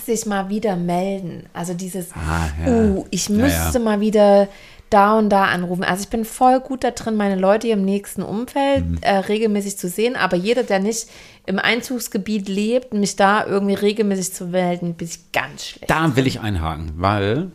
[0.04, 1.48] sich mal wieder melden.
[1.54, 2.72] Also dieses, Ah, ja.
[2.72, 3.84] uh, ich Ja, müsste ja.
[3.84, 4.48] mal wieder
[4.92, 5.84] da und da anrufen.
[5.84, 8.98] Also ich bin voll gut da drin, meine Leute im nächsten Umfeld Mhm.
[9.02, 11.08] äh, regelmäßig zu sehen, aber jeder, der nicht
[11.46, 15.90] im Einzugsgebiet lebt, mich da irgendwie regelmäßig zu melden, bin ich ganz schlecht.
[15.90, 17.52] Da will ich einhaken, weil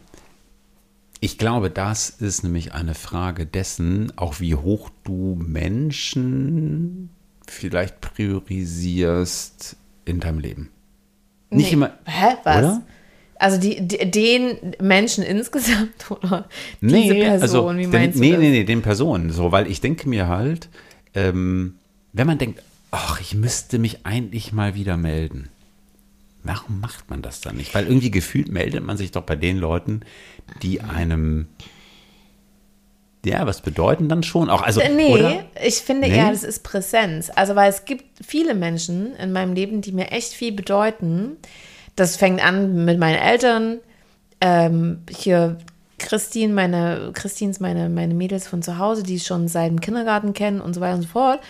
[1.20, 7.08] Ich glaube, das ist nämlich eine Frage dessen, auch wie hoch du Menschen
[7.48, 10.70] vielleicht priorisierst in deinem Leben.
[11.50, 11.72] Nicht Nee.
[11.74, 11.90] immer.
[12.04, 12.34] Hä?
[12.44, 12.56] Was?
[12.58, 12.82] Oder?
[13.38, 16.48] Also die, die, den Menschen insgesamt oder
[16.80, 18.40] diese Person, also, wie den, meinst nee, du das?
[18.42, 19.30] nee, nee, den Personen.
[19.30, 20.68] So, weil ich denke mir halt,
[21.14, 21.74] ähm,
[22.12, 25.48] wenn man denkt, ach, ich müsste mich eigentlich mal wieder melden.
[26.42, 27.74] Warum macht man das dann nicht?
[27.74, 30.02] Weil irgendwie gefühlt meldet man sich doch bei den Leuten,
[30.62, 31.48] die einem
[33.26, 34.62] ja, was bedeuten dann schon auch.
[34.62, 35.44] Also, Nee, oder?
[35.64, 36.16] ich finde Nee?
[36.16, 37.30] eher, das ist Präsenz.
[37.34, 41.36] Also, weil es gibt viele Menschen in meinem Leben, die mir echt viel bedeuten.
[41.96, 43.78] Das fängt an mit meinen Eltern.
[44.40, 45.58] Ähm, hier
[45.98, 50.34] Christine, meine, Christines, meine, meine Mädels von zu Hause, die ich schon seit dem Kindergarten
[50.34, 51.40] kennen und so weiter und so fort.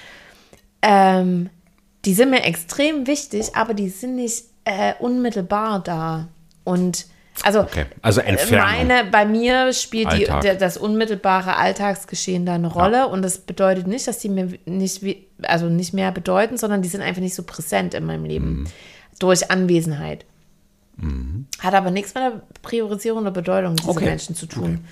[0.83, 1.51] Ähm,
[2.05, 6.29] die sind mir extrem wichtig, aber die sind nicht äh, unmittelbar da.
[6.63, 7.07] Und
[7.43, 8.65] also, Okay, also Entfernung.
[8.89, 13.87] meine, bei mir spielt die, der, das unmittelbare Alltagsgeschehen da eine Rolle und das bedeutet
[13.89, 15.05] nicht, dass die mir nicht,
[15.43, 18.67] also nicht mehr bedeuten, sondern die sind einfach nicht so präsent in meinem Leben Mhm.
[19.19, 20.25] durch Anwesenheit.
[21.59, 24.07] Hat aber nichts mit der Priorisierung oder Bedeutung dieser Okay.
[24.07, 24.85] Menschen zu tun.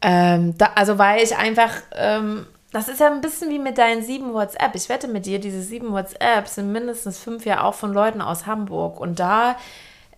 [0.00, 4.02] Ähm, da, also weil ich einfach, ähm, das ist ja ein bisschen wie mit deinen
[4.02, 4.74] sieben WhatsApp.
[4.74, 8.46] Ich wette mit dir, diese sieben WhatsApp sind mindestens fünf ja auch von Leuten aus
[8.46, 8.98] Hamburg.
[8.98, 9.56] Und da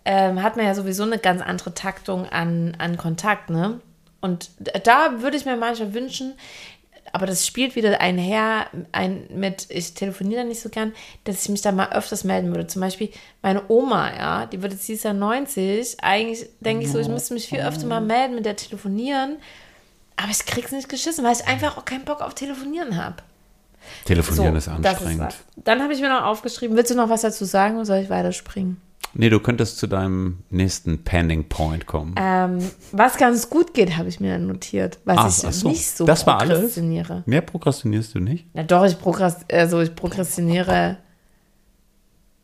[0.05, 3.79] ähm, hat man ja sowieso eine ganz andere Taktung an, an Kontakt, ne?
[4.21, 4.49] Und
[4.85, 6.33] da würde ich mir manchmal wünschen,
[7.15, 10.91] aber das spielt wieder einher ein, mit, ich telefoniere da nicht so gern,
[11.23, 12.67] dass ich mich da mal öfters melden würde.
[12.67, 13.09] Zum Beispiel
[13.41, 16.03] meine Oma, ja, die wird jetzt dieses Jahr 90.
[16.03, 19.37] Eigentlich denke ich so, ich müsste mich viel öfter mal melden, mit der telefonieren.
[20.17, 23.15] Aber ich krieg's nicht geschissen, weil ich einfach auch keinen Bock auf Telefonieren habe.
[24.03, 25.21] Telefonieren ist das anstrengend.
[25.21, 25.37] was.
[25.55, 28.09] Dann habe ich mir noch aufgeschrieben, willst du noch was dazu sagen oder soll ich
[28.09, 28.81] weiterspringen?
[29.15, 32.15] Nee, du könntest zu deinem nächsten Pending Point kommen.
[32.17, 32.59] Ähm,
[32.91, 35.69] was ganz gut geht, habe ich mir notiert, was Ach, ich ach so.
[35.69, 36.59] nicht so Das war alles?
[36.59, 37.23] prokrastiniere.
[37.25, 38.45] Mehr prokrastinierst du nicht?
[38.53, 40.97] Na doch, ich, prokrast also ich prokrastiniere.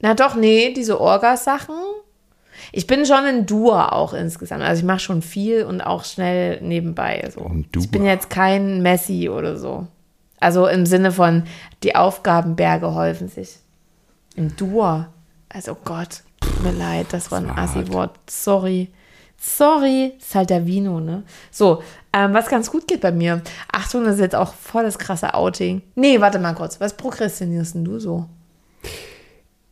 [0.01, 1.75] Na doch, nee, diese Orga-Sachen.
[2.71, 4.63] Ich bin schon ein Doer auch insgesamt.
[4.63, 7.29] Also ich mache schon viel und auch schnell nebenbei.
[7.33, 7.49] So.
[7.77, 9.87] Ich bin jetzt kein Messi oder so.
[10.39, 11.43] Also im Sinne von,
[11.83, 13.59] die Aufgabenberge häufen sich.
[14.37, 15.09] Ein Doer.
[15.49, 17.49] Also Gott, tut mir leid, das war ein.
[17.49, 18.11] Assi-Wort.
[18.29, 18.89] Sorry.
[19.43, 21.23] Sorry, ist halt der Vino, ne?
[21.49, 21.81] So,
[22.13, 23.41] ähm, was ganz gut geht bei mir.
[23.71, 25.81] Achtung, das ist jetzt auch voll das krasse Outing.
[25.95, 26.79] Nee, warte mal kurz.
[26.79, 28.25] Was prokrastinierst denn du so?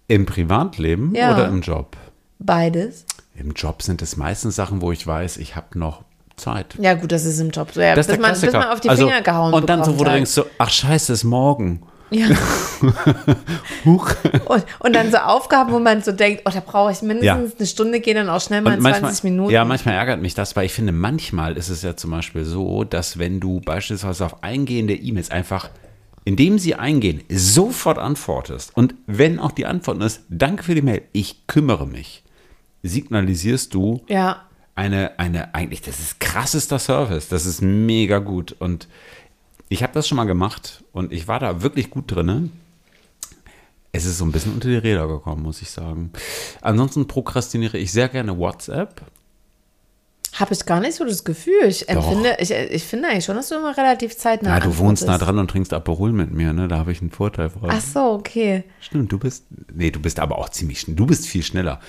[0.08, 1.34] Im Privatleben Ja.
[1.34, 1.96] oder im Job?
[2.40, 3.06] Beides?
[3.36, 6.04] Im Job sind es meistens Sachen, wo ich weiß, ich habe noch
[6.36, 6.76] Zeit.
[6.80, 7.80] Ja, gut, das ist im Job so.
[7.82, 9.84] Ja, Das ist bis, der man, bis man auf die also, Finger gehauen Und dann
[9.84, 10.18] so, wo du halt.
[10.18, 11.84] denkst, so, ach scheiße, ist morgen.
[12.12, 12.28] Ja.
[13.86, 14.12] Huch.
[14.46, 17.58] Und, und dann so Aufgaben, wo man so denkt, oh, da brauche ich mindestens Ja.
[17.58, 19.52] eine Stunde, gehen dann auch schnell mal Und 20 Minuten.
[19.52, 22.84] Ja, manchmal ärgert mich das, weil ich finde, manchmal ist es ja zum Beispiel so,
[22.84, 25.70] dass wenn du beispielsweise auf eingehende E-Mails einfach,
[26.26, 31.04] indem sie eingehen, sofort antwortest und wenn auch die Antwort ist, danke für die Mail,
[31.12, 32.24] ich kümmere mich,
[32.84, 34.44] signalisierst du ja.
[34.76, 38.88] eine, eine, eigentlich, das ist krassester Service, das ist mega gut und
[39.70, 42.50] ich habe das schon mal gemacht und ich war da wirklich gut drinne.
[43.92, 46.12] Es ist so ein bisschen unter die Räder gekommen, muss ich sagen.
[46.62, 49.02] Ansonsten prokrastiniere ich sehr gerne WhatsApp.
[50.34, 51.66] Habe ich gar nicht so das Gefühl.
[51.66, 55.06] Ich empfinde, ich, ich finde eigentlich schon, dass du immer relativ zeitnah Ja, du wohnst
[55.06, 56.68] nah dran und trinkst Aperol mit mir, ne?
[56.68, 57.70] Da habe ich einen Vorteil von.
[57.70, 58.64] Ach so, okay.
[58.80, 61.80] Stimmt, du bist, nee, du bist aber auch ziemlich schnell, du bist viel schneller.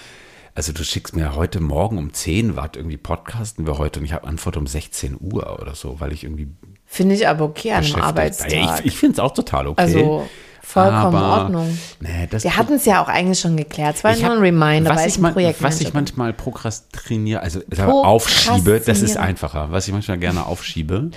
[0.55, 4.13] Also du schickst mir heute Morgen um 10 Watt irgendwie podcasten wir heute und ich
[4.13, 6.49] habe Antwort um 16 Uhr oder so, weil ich irgendwie
[6.93, 8.51] Finde ich aber okay an einem Arbeitstag.
[8.81, 9.81] Ich ich finde es auch total okay.
[9.81, 10.29] also
[10.61, 11.79] vollkommen in Ordnung.
[12.01, 13.95] Nee, das Wir hatten es ja auch eigentlich schon geklärt.
[13.95, 17.43] Es war nur ein Reminder, was weil ich ein man- Projekt Was ich manchmal prokrastiniere,
[17.43, 19.71] also aufschiebe, das ist einfacher.
[19.71, 21.13] Was ich manchmal gerne aufschiebe,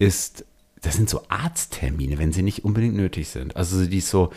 [0.00, 0.44] ist,
[0.80, 3.56] das sind so Arzttermine, wenn sie nicht unbedingt nötig sind.
[3.56, 4.30] Also die so,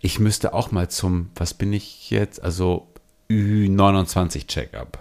[0.00, 2.86] ich müsste auch mal zum, was bin ich jetzt, also
[3.28, 5.00] Ü29 Check-up.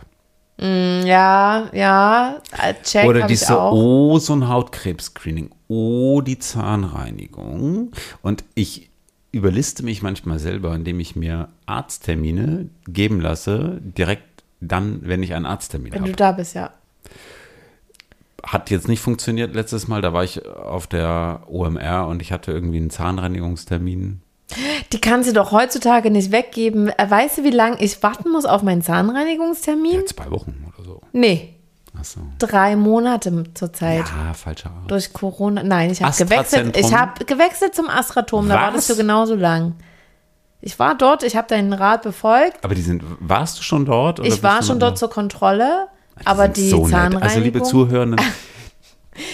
[0.59, 3.73] Ja, ja, äh, check Oder hab die ich so, auch.
[3.73, 7.91] oh, so ein Hautkrebs-Screening, oh, die Zahnreinigung.
[8.23, 8.89] Und ich
[9.31, 14.23] überliste mich manchmal selber, indem ich mir Arzttermine geben lasse, direkt
[14.59, 16.11] dann, wenn ich einen Arzttermin Wenn habe.
[16.11, 16.71] du da bist, ja.
[18.43, 22.51] Hat jetzt nicht funktioniert letztes Mal, da war ich auf der OMR und ich hatte
[22.51, 24.21] irgendwie einen Zahnreinigungstermin.
[24.93, 26.89] Die kannst du doch heutzutage nicht weggeben.
[26.89, 29.91] Äh, Weißt du, wie lange ich warten muss auf meinen Zahnreinigungstermin?
[30.01, 31.01] Ja, zwei Wochen oder so.
[31.11, 31.55] Nee,
[31.99, 32.21] Achso.
[32.39, 34.05] drei Monate zurzeit.
[34.07, 34.89] Ja, falscher Arzt.
[34.91, 35.63] Durch Corona.
[35.63, 36.77] Nein, ich habe gewechselt.
[36.77, 38.47] Ich habe gewechselt zum Astratom.
[38.47, 38.61] Da Was?
[38.61, 39.75] wartest du genauso lang.
[40.61, 42.63] Ich war dort, ich habe deinen Rat befolgt.
[42.63, 44.25] Aber die sind, warst du schon dort?
[44.25, 45.87] Ich war schon dort zur Kontrolle.
[46.25, 46.91] Aber sind die so nett.
[46.91, 47.21] Zahnreinigung.
[47.21, 48.25] Also liebe Zuhörenden,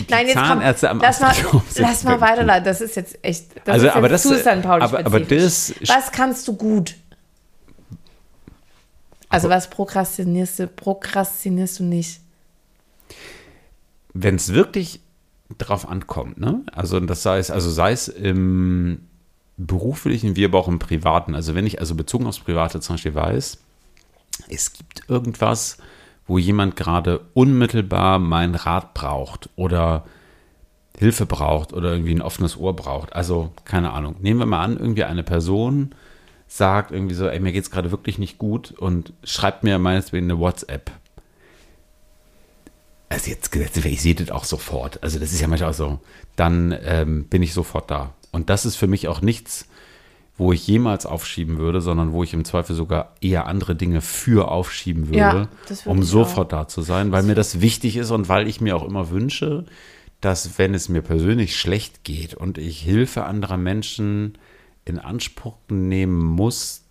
[0.09, 1.35] Nein, jetzt komm, Zahnärzte am lass mal,
[1.77, 2.65] lass mal weiterleiten.
[2.65, 4.23] Das ist jetzt echt, das Also, ist aber das-.
[4.23, 6.95] Pauli aber- aber das- Was kannst du gut?
[9.29, 12.19] Also was prokrastinierst du, prokrastinierst du nicht?
[14.15, 14.99] wenn es wirklich
[15.57, 16.61] drauf ankommt, ne?
[16.71, 19.07] Also das sei es, also sei es im
[19.57, 21.33] beruflichen wie aber auch im privaten.
[21.33, 23.57] Also wenn ich also bezogen aufs Private zum Beispiel weiß,
[24.49, 25.77] es gibt irgendwas,
[26.27, 30.05] wo jemand gerade unmittelbar meinen Rat braucht oder
[30.97, 33.13] Hilfe braucht oder irgendwie ein offenes Ohr braucht.
[33.13, 34.15] Also keine Ahnung.
[34.21, 35.93] Nehmen wir mal an, irgendwie eine Person
[36.47, 40.39] sagt irgendwie so, ey, mir geht's gerade wirklich nicht gut und schreibt mir meinetwegen eine
[40.39, 40.91] WhatsApp.
[43.09, 45.01] Also jetzt, jetzt ich sehe das auch sofort.
[45.01, 45.99] Also das ist ja manchmal auch so.
[46.35, 48.13] Dann ähm, bin ich sofort da.
[48.31, 49.67] Und das ist für mich auch nichts,
[50.37, 54.49] wo ich jemals aufschieben würde, sondern wo ich im Zweifel sogar eher andere Dinge für
[54.49, 58.09] aufschieben würde, Ja, das würde um sofort da zu sein, weil mir das wichtig ist
[58.11, 59.65] und weil ich mir auch immer wünsche,
[60.21, 64.37] dass wenn es mir persönlich schlecht geht und ich Hilfe anderer Menschen
[64.85, 66.81] in Anspruch nehmen muss,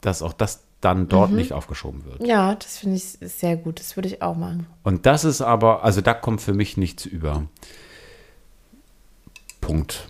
[0.00, 1.08] dass auch das dann Mhm.
[1.08, 2.24] dort nicht aufgeschoben wird.
[2.26, 3.80] Ja, das finde ich sehr gut.
[3.80, 4.66] Das würde ich auch machen.
[4.84, 7.44] Und das ist aber, also da kommt für mich nichts über.
[9.60, 10.08] Punkt.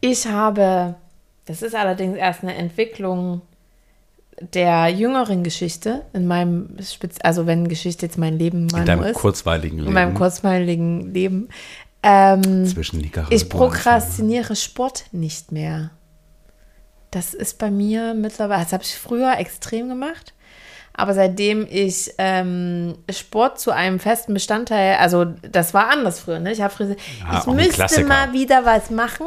[0.00, 0.94] Ich habe,
[1.46, 3.42] das ist allerdings erst eine Entwicklung
[4.40, 9.12] der jüngeren Geschichte in meinem, Spez also wenn Geschichte jetzt mein Leben mal In deinem
[9.12, 9.88] kurzweiligen Leben.
[9.88, 11.48] in meinem kurzweiligen Leben.
[12.02, 15.90] Ähm, zwischen ich prokrastiniere Sport nicht mehr.
[17.10, 20.32] Das ist bei mir mittlerweile, das habe ich früher extrem gemacht.
[20.94, 26.52] Aber seitdem ich ähm, Sport zu einem festen Bestandteil, also das war anders früher, ne?
[26.52, 29.26] Ich habe früher, Ja, ich auch ein müsste mal wieder was machen.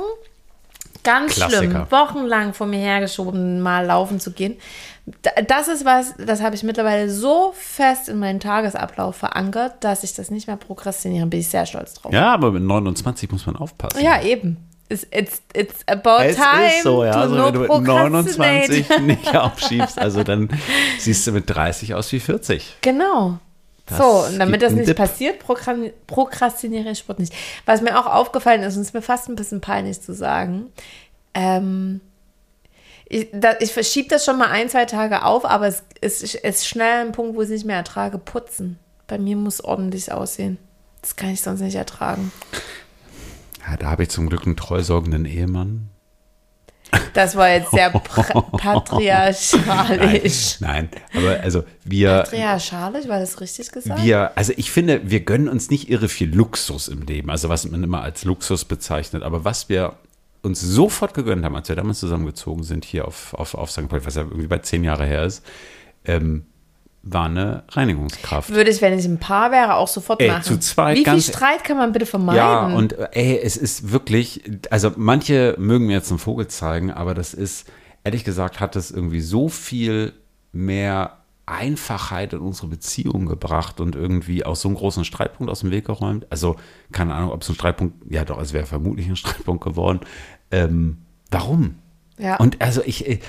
[1.03, 1.87] Ganz schlimm, Klassiker.
[1.91, 4.55] wochenlang vor mir hergeschoben, mal laufen zu gehen.
[5.21, 10.03] Da- Das ist was, das habe ich mittlerweile so fest in meinen Tagesablauf verankert, dass
[10.03, 11.25] ich das nicht mehr prokrastiniere.
[11.27, 12.13] Bin ich sehr stolz drauf.
[12.13, 14.01] Ja, aber mit 29 muss man aufpassen.
[14.01, 14.57] Ja, eben.
[14.89, 17.11] It's, it's, it's about Es time ist so, ja.
[17.11, 18.37] Also no wenn du mit procrastinate.
[18.37, 20.49] 29 nicht aufschiebst, also dann
[20.99, 22.77] siehst du mit 30 aus wie 40.
[22.81, 23.39] Genau.
[23.85, 24.95] Das so, und damit das nicht Dip.
[24.97, 27.33] passiert, prokra- prokrastiniere ich Sport nicht.
[27.65, 30.67] Was mir auch aufgefallen ist, und es ist mir fast ein bisschen peinlich zu sagen,
[31.33, 31.99] ähm,
[33.09, 36.67] ich, da, ich verschiebe das schon mal ein, zwei Tage auf, aber es ist, ist
[36.67, 38.79] schnell ein Punkt, wo ich es nicht mehr ertrage, putzen.
[39.07, 40.57] Bei mir muss ordentlich aussehen.
[41.01, 42.31] Das kann ich sonst nicht ertragen.
[43.69, 45.89] Ja, da habe ich zum Glück einen treusorgenden Ehemann.
[47.13, 50.57] Das war jetzt sehr patriarchalisch.
[50.59, 54.03] Nein, aber also wir, Patriarchalisch, war das richtig gesagt?
[54.03, 57.69] wir, also ich finde, wir gönnen uns nicht irre viel Luxus im Leben, also was
[57.69, 59.95] man immer als Luxus bezeichnet, aber was wir
[60.41, 63.87] uns sofort gegönnt haben, als wir damals zusammengezogen sind hier auf, auf, auf St.
[63.87, 65.43] Pauli, was ja irgendwie bei zehn Jahre her ist,
[66.05, 66.45] ähm,
[67.03, 68.49] war eine Reinigungskraft.
[68.49, 70.43] Würde ich, wenn ich ein Paar wäre, auch sofort Ey, machen.
[70.43, 72.37] zu zweit Wie viel Streit kann man bitte vermeiden?
[72.37, 77.13] Ja, und ey, es ist wirklich, also manche mögen mir jetzt einen Vogel zeigen, aber
[77.13, 77.69] das ist,
[78.05, 80.13] ehrlich gesagt, hat es irgendwie so viel
[80.53, 85.71] mehr Einfachheit in unsere Beziehung gebracht und irgendwie auch so einen großen Streitpunkt aus dem
[85.71, 86.25] Weg geräumt.
[86.29, 86.55] Also,
[86.93, 89.99] keine Ahnung, ob es ein Streitpunkt, ja doch, es wäre vermutlich ein Streitpunkt geworden.
[90.51, 90.99] Ähm,
[91.31, 91.75] warum?
[92.17, 92.37] Ja.
[92.37, 93.19] Und also ich, äh,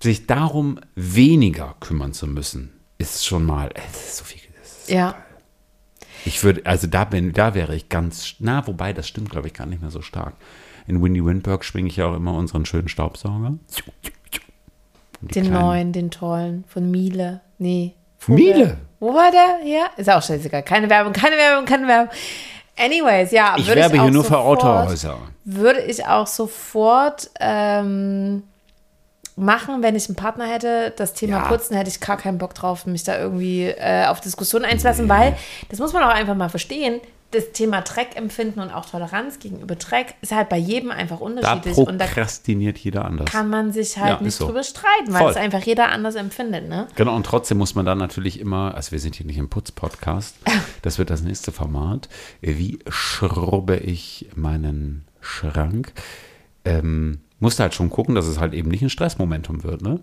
[0.00, 4.40] sich darum weniger kümmern zu müssen, ist schon mal, das ist so viel.
[4.62, 5.14] Ist ja.
[6.24, 9.54] ich würde, also da bin, da wäre ich ganz, na, wobei, das stimmt, glaube ich,
[9.54, 10.34] gar nicht mehr so stark.
[10.86, 13.54] In Windy Windberg schwinge ich ja auch immer unseren schönen Staubsauger.
[15.20, 17.40] Den kleinen- neuen, den tollen, von Miele.
[17.58, 17.94] Nee.
[18.26, 18.78] Miele?
[19.00, 19.86] Wo war der her?
[19.96, 20.62] Ist auch scheißegal.
[20.62, 22.12] Keine Werbung, keine Werbung, keine Werbung.
[22.76, 23.54] Anyways, ja.
[23.56, 25.18] Ich werbe auch hier nur für sofort- Autohäuser.
[25.44, 28.42] Würde ich auch sofort ähm,
[29.36, 30.92] machen, wenn ich einen Partner hätte.
[30.96, 31.48] Das Thema Ja.
[31.48, 35.36] Putzen hätte ich gar keinen Bock drauf, mich da irgendwie äh, auf Diskussionen einzulassen, weil,
[35.70, 37.00] das muss man auch einfach mal verstehen,
[37.32, 41.76] das Thema Dreckempfinden und auch Toleranz gegenüber Dreck ist halt bei jedem einfach Da unterschiedlich.
[41.78, 43.28] und da prokrastiniert jeder anders.
[43.28, 44.46] kann man sich halt Ja, nicht so.
[44.46, 45.30] drüber streiten, weil Voll.
[45.32, 46.86] es einfach jeder anders empfindet, ne?
[46.94, 50.36] Genau, und trotzdem muss man dann natürlich immer, also wir sind hier nicht im Putz-Podcast,
[50.82, 52.08] das wird das nächste Format.
[52.40, 55.92] Wie schrubbe ich meinen Schrank?
[56.64, 60.00] Ähm, musst halt schon gucken, dass es halt eben nicht ein Stressmomentum wird, ne?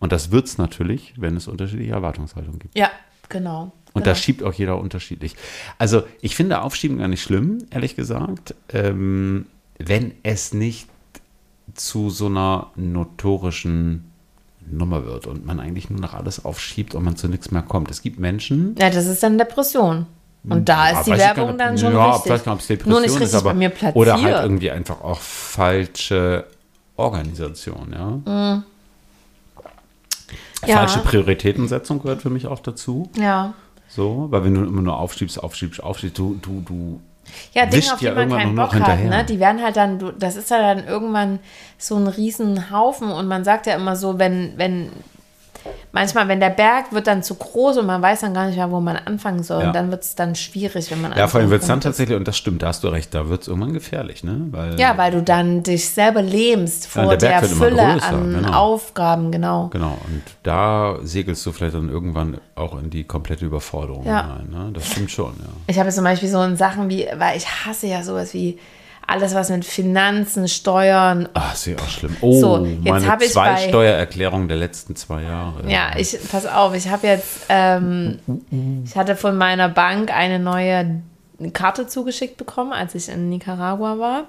[0.00, 2.76] Und das wird es natürlich, wenn es unterschiedliche Erwartungshaltungen gibt.
[2.76, 2.90] Ja,
[3.28, 3.72] genau.
[3.92, 4.04] Und genau.
[4.04, 5.36] da schiebt auch jeder unterschiedlich.
[5.78, 9.46] Also ich finde Aufschieben gar nicht schlimm, ehrlich gesagt, ähm,
[9.78, 10.88] wenn es nicht
[11.74, 14.10] zu so einer notorischen
[14.70, 17.90] Nummer wird und man eigentlich nur noch alles aufschiebt und man zu nichts mehr kommt.
[17.90, 20.06] Es gibt Menschen, Ja, das ist dann Depression.
[20.48, 22.24] Und da Ja, ist die Werbung nicht, dann schon ja, richtig.
[22.24, 23.96] vielleicht ob es Depression Nur nicht ist, richtig aber, bei mir platziert.
[23.96, 26.46] Oder halt irgendwie einfach auch falsche
[27.02, 28.10] Organisation, ja.
[28.10, 28.64] Mhm.
[30.66, 30.76] Ja.
[30.76, 33.10] Falsche Prioritätensetzung gehört für mich auch dazu.
[33.16, 33.54] Ja.
[33.88, 37.00] So, weil wenn du immer nur aufschiebst, aufschiebst, aufschiebst, du, du, du
[37.52, 39.24] Ja, Dinge, auf die ja man keinen Bock hat, ne?
[39.28, 41.40] die werden halt dann, das ist ja dann irgendwann
[41.76, 44.90] so ein riesen Haufen und man sagt ja immer so, wenn, wenn,
[45.92, 48.70] manchmal, wenn der Berg wird dann zu groß und man weiß dann gar nicht mehr,
[48.70, 49.66] wo man anfangen soll Ja.
[49.68, 51.94] und dann wird es dann schwierig, wenn man Ja, vor allem wird es dann anfängt.
[51.94, 54.36] tatsächlich, und das stimmt, da hast du recht, da wird es irgendwann gefährlich, ne?
[54.50, 58.08] Weil, Ja, weil du dann dich selber lähmst vor der Berg der, immer Fülle größer,
[58.08, 58.52] an genau.
[58.52, 59.68] Aufgaben, genau.
[59.68, 64.22] Genau, und da segelst du vielleicht dann irgendwann auch in die komplette Überforderung Ja.
[64.22, 64.48] hinein.
[64.50, 64.70] Ne?
[64.72, 65.48] Das stimmt schon, ja.
[65.66, 68.58] Ich habe zum Beispiel so in Sachen wie, weil ich hasse ja sowas wie
[69.06, 72.16] alles, was mit Finanzen, Steuern, Ach, ist ja auch schlimm.
[72.20, 75.68] Oh, So, jetzt meine ich zwei Steuererklärungen der letzten zwei Jahre.
[75.68, 78.18] Ja, ich, pass auf, ich habe jetzt, ähm,
[78.84, 81.02] ich hatte von meiner Bank eine neue
[81.52, 84.24] Karte zugeschickt bekommen, als ich in Nicaragua war.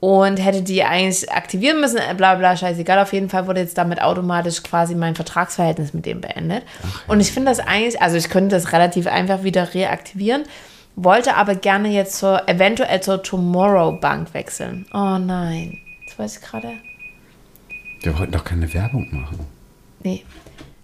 [0.00, 2.98] Und hätte die eigentlich aktivieren müssen, äh, bla bla, scheißegal.
[2.98, 6.64] Auf jeden Fall wurde jetzt damit automatisch quasi mein Vertragsverhältnis mit dem beendet.
[7.06, 10.42] Und ich finde das eigentlich, also ich könnte das relativ einfach wieder reaktivieren,
[10.96, 14.86] wollte aber gerne jetzt zur, eventuell zur Tomorrow Bank wechseln.
[14.92, 16.72] Oh nein, das weiß ich gerade.
[18.00, 19.40] Wir wollten doch keine Werbung machen.
[20.02, 20.24] Nee.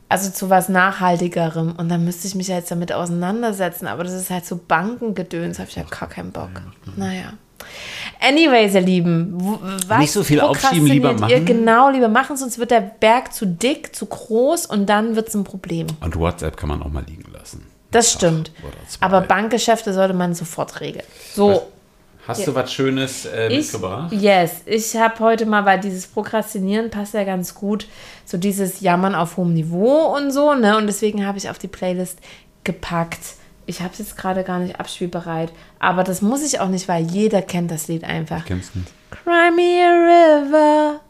[0.09, 1.73] Also zu was Nachhaltigerem.
[1.73, 3.87] Und dann müsste ich mich ja jetzt damit auseinandersetzen.
[3.87, 6.51] Aber das ist halt so Bankengedöns, habe ich ja gar keinen Bock.
[6.97, 7.35] Naja.
[8.21, 9.37] Anyways, ihr Lieben,
[9.89, 11.65] was Nicht so viel aufschieben, lieber prokrastiniert Ihr machen.
[11.65, 15.35] genau, lieber machen, sonst wird der Berg zu dick, zu groß und dann wird es
[15.35, 15.89] ein Problem.
[16.01, 17.67] Und WhatsApp kann man auch mal liegen lassen.
[17.91, 18.51] Das stimmt.
[19.01, 21.07] Aber Bankgeschäfte sollte man sofort regeln.
[21.35, 21.69] So,
[22.27, 24.13] Hast du was Schönes äh, ich, mitgebracht?
[24.13, 27.87] yes, ich habe heute mal, weil dieses Prokrastinieren passt ja ganz gut,
[28.27, 30.77] so dieses Jammern auf hohem Niveau und so, ne?
[30.77, 32.19] Und deswegen habe ich auf die Playlist
[32.65, 33.19] gepackt.
[33.65, 37.05] Ich habe es jetzt gerade gar nicht abspielbereit, aber das muss ich auch nicht, weil
[37.07, 38.45] jeder kennt das Lied einfach.
[38.45, 38.93] Kennst du nicht?
[39.11, 41.01] Cry me a river,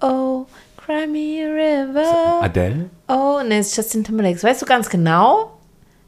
[0.00, 0.46] oh,
[0.78, 2.88] cry me a river, Adele?
[3.08, 4.42] oh, ne, ist Justin Timberlake.
[4.42, 5.50] Weißt du ganz genau?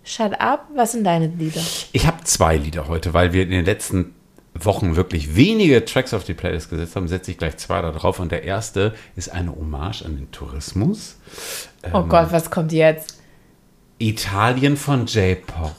[0.05, 1.61] Shut up, was sind deine Lieder?
[1.93, 4.15] Ich habe zwei Lieder heute, weil wir in den letzten
[4.55, 8.19] Wochen wirklich wenige Tracks auf die Playlist gesetzt haben, setze ich gleich zwei da drauf.
[8.19, 11.17] Und der erste ist eine Hommage an den Tourismus.
[11.93, 12.09] Oh Ähm.
[12.09, 13.19] Gott, was kommt jetzt?
[13.99, 15.77] Italien von J-Pop.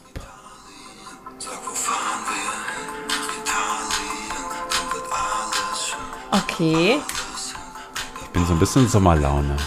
[6.32, 6.98] Okay.
[8.24, 9.58] Ich bin so ein bisschen Sommerlaune.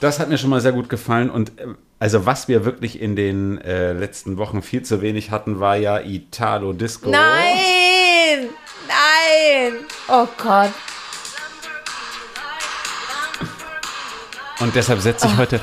[0.00, 1.30] Das hat mir schon mal sehr gut gefallen.
[1.30, 1.66] Und äh,
[2.04, 6.00] also was wir wirklich in den äh, letzten Wochen viel zu wenig hatten, war ja
[6.00, 7.08] Italo Disco.
[7.08, 8.50] Nein!
[8.86, 9.72] Nein!
[10.08, 10.68] Oh Gott.
[14.60, 15.62] Und deshalb setze ich heute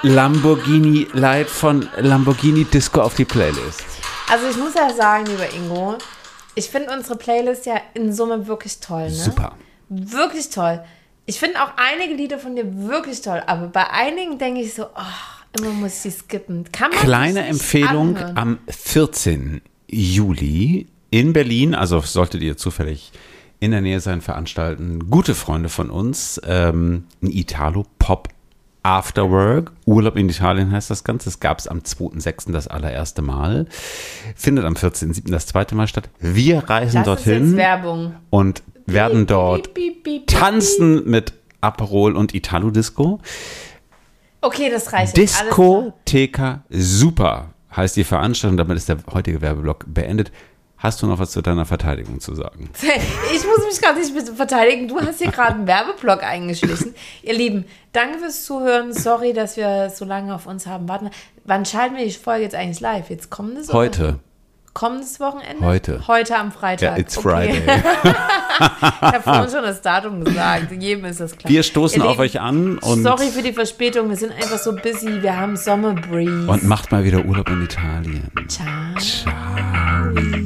[0.00, 3.84] Lamborghini Light von Lamborghini Disco auf die Playlist.
[4.30, 5.98] Also ich muss ja sagen, lieber Ingo,
[6.54, 9.10] ich finde unsere Playlist ja in Summe wirklich toll.
[9.10, 9.10] Ne?
[9.10, 9.52] Super.
[9.90, 10.82] Wirklich toll.
[11.26, 14.86] Ich finde auch einige Lieder von dir wirklich toll, aber bei einigen denke ich so,
[14.94, 16.64] ach, immer muss die skippen.
[16.72, 18.36] Kann man Kleine Empfehlung anhören.
[18.36, 19.60] am 14.
[19.88, 23.12] Juli in Berlin, also solltet ihr zufällig
[23.58, 28.28] in der Nähe sein, veranstalten gute Freunde von uns ähm, ein Italo-Pop
[28.82, 29.72] Afterwork.
[29.84, 31.26] Urlaub in Italien heißt das Ganze.
[31.26, 32.52] Das gab es am 2.6.
[32.52, 33.66] das allererste Mal.
[34.34, 35.30] Findet am 14.7.
[35.30, 36.08] das zweite Mal statt.
[36.18, 37.60] Wir reisen Das dorthin
[38.30, 40.26] und werden dort piep, piep, piep.
[40.26, 43.20] tanzen mit Aperol und Italo-Disco.
[44.40, 45.16] Okay, das reicht.
[45.16, 48.56] Diskotheka Super heißt die Veranstaltung.
[48.56, 50.32] Damit ist der heutige Werbeblock beendet.
[50.78, 52.70] Hast du noch was zu deiner Verteidigung zu sagen?
[53.34, 54.88] Ich muss mich gerade nicht verteidigen.
[54.88, 56.94] Du hast hier gerade einen Werbeblock eingeschlichen.
[57.22, 58.92] Ihr Lieben, danke fürs Zuhören.
[58.92, 61.10] Sorry, dass wir so lange auf uns haben warten.
[61.44, 63.10] Wann schalten wir die Folge jetzt eigentlich live?
[63.10, 64.18] Jetzt kommendes oder- Heute.
[64.72, 65.64] Kommendes Wochenende?
[65.64, 66.06] Heute.
[66.06, 66.92] Heute am Freitag.
[66.92, 67.28] Ja, it's Okay.
[67.28, 67.62] Friday.
[68.60, 70.70] Ich habe vorhin schon das Datum gesagt.
[70.70, 71.50] Jedem ist das klar.
[71.50, 74.10] Wir stoßen Ihr auf Lieben, euch an und, Sorry für die Verspätung.
[74.10, 75.22] Wir sind einfach so busy.
[75.22, 76.46] Wir haben Sommerbreeze.
[76.46, 78.30] und macht mal wieder Urlaub in Italien.
[78.48, 78.66] Ciao.
[78.98, 80.39] Ciao.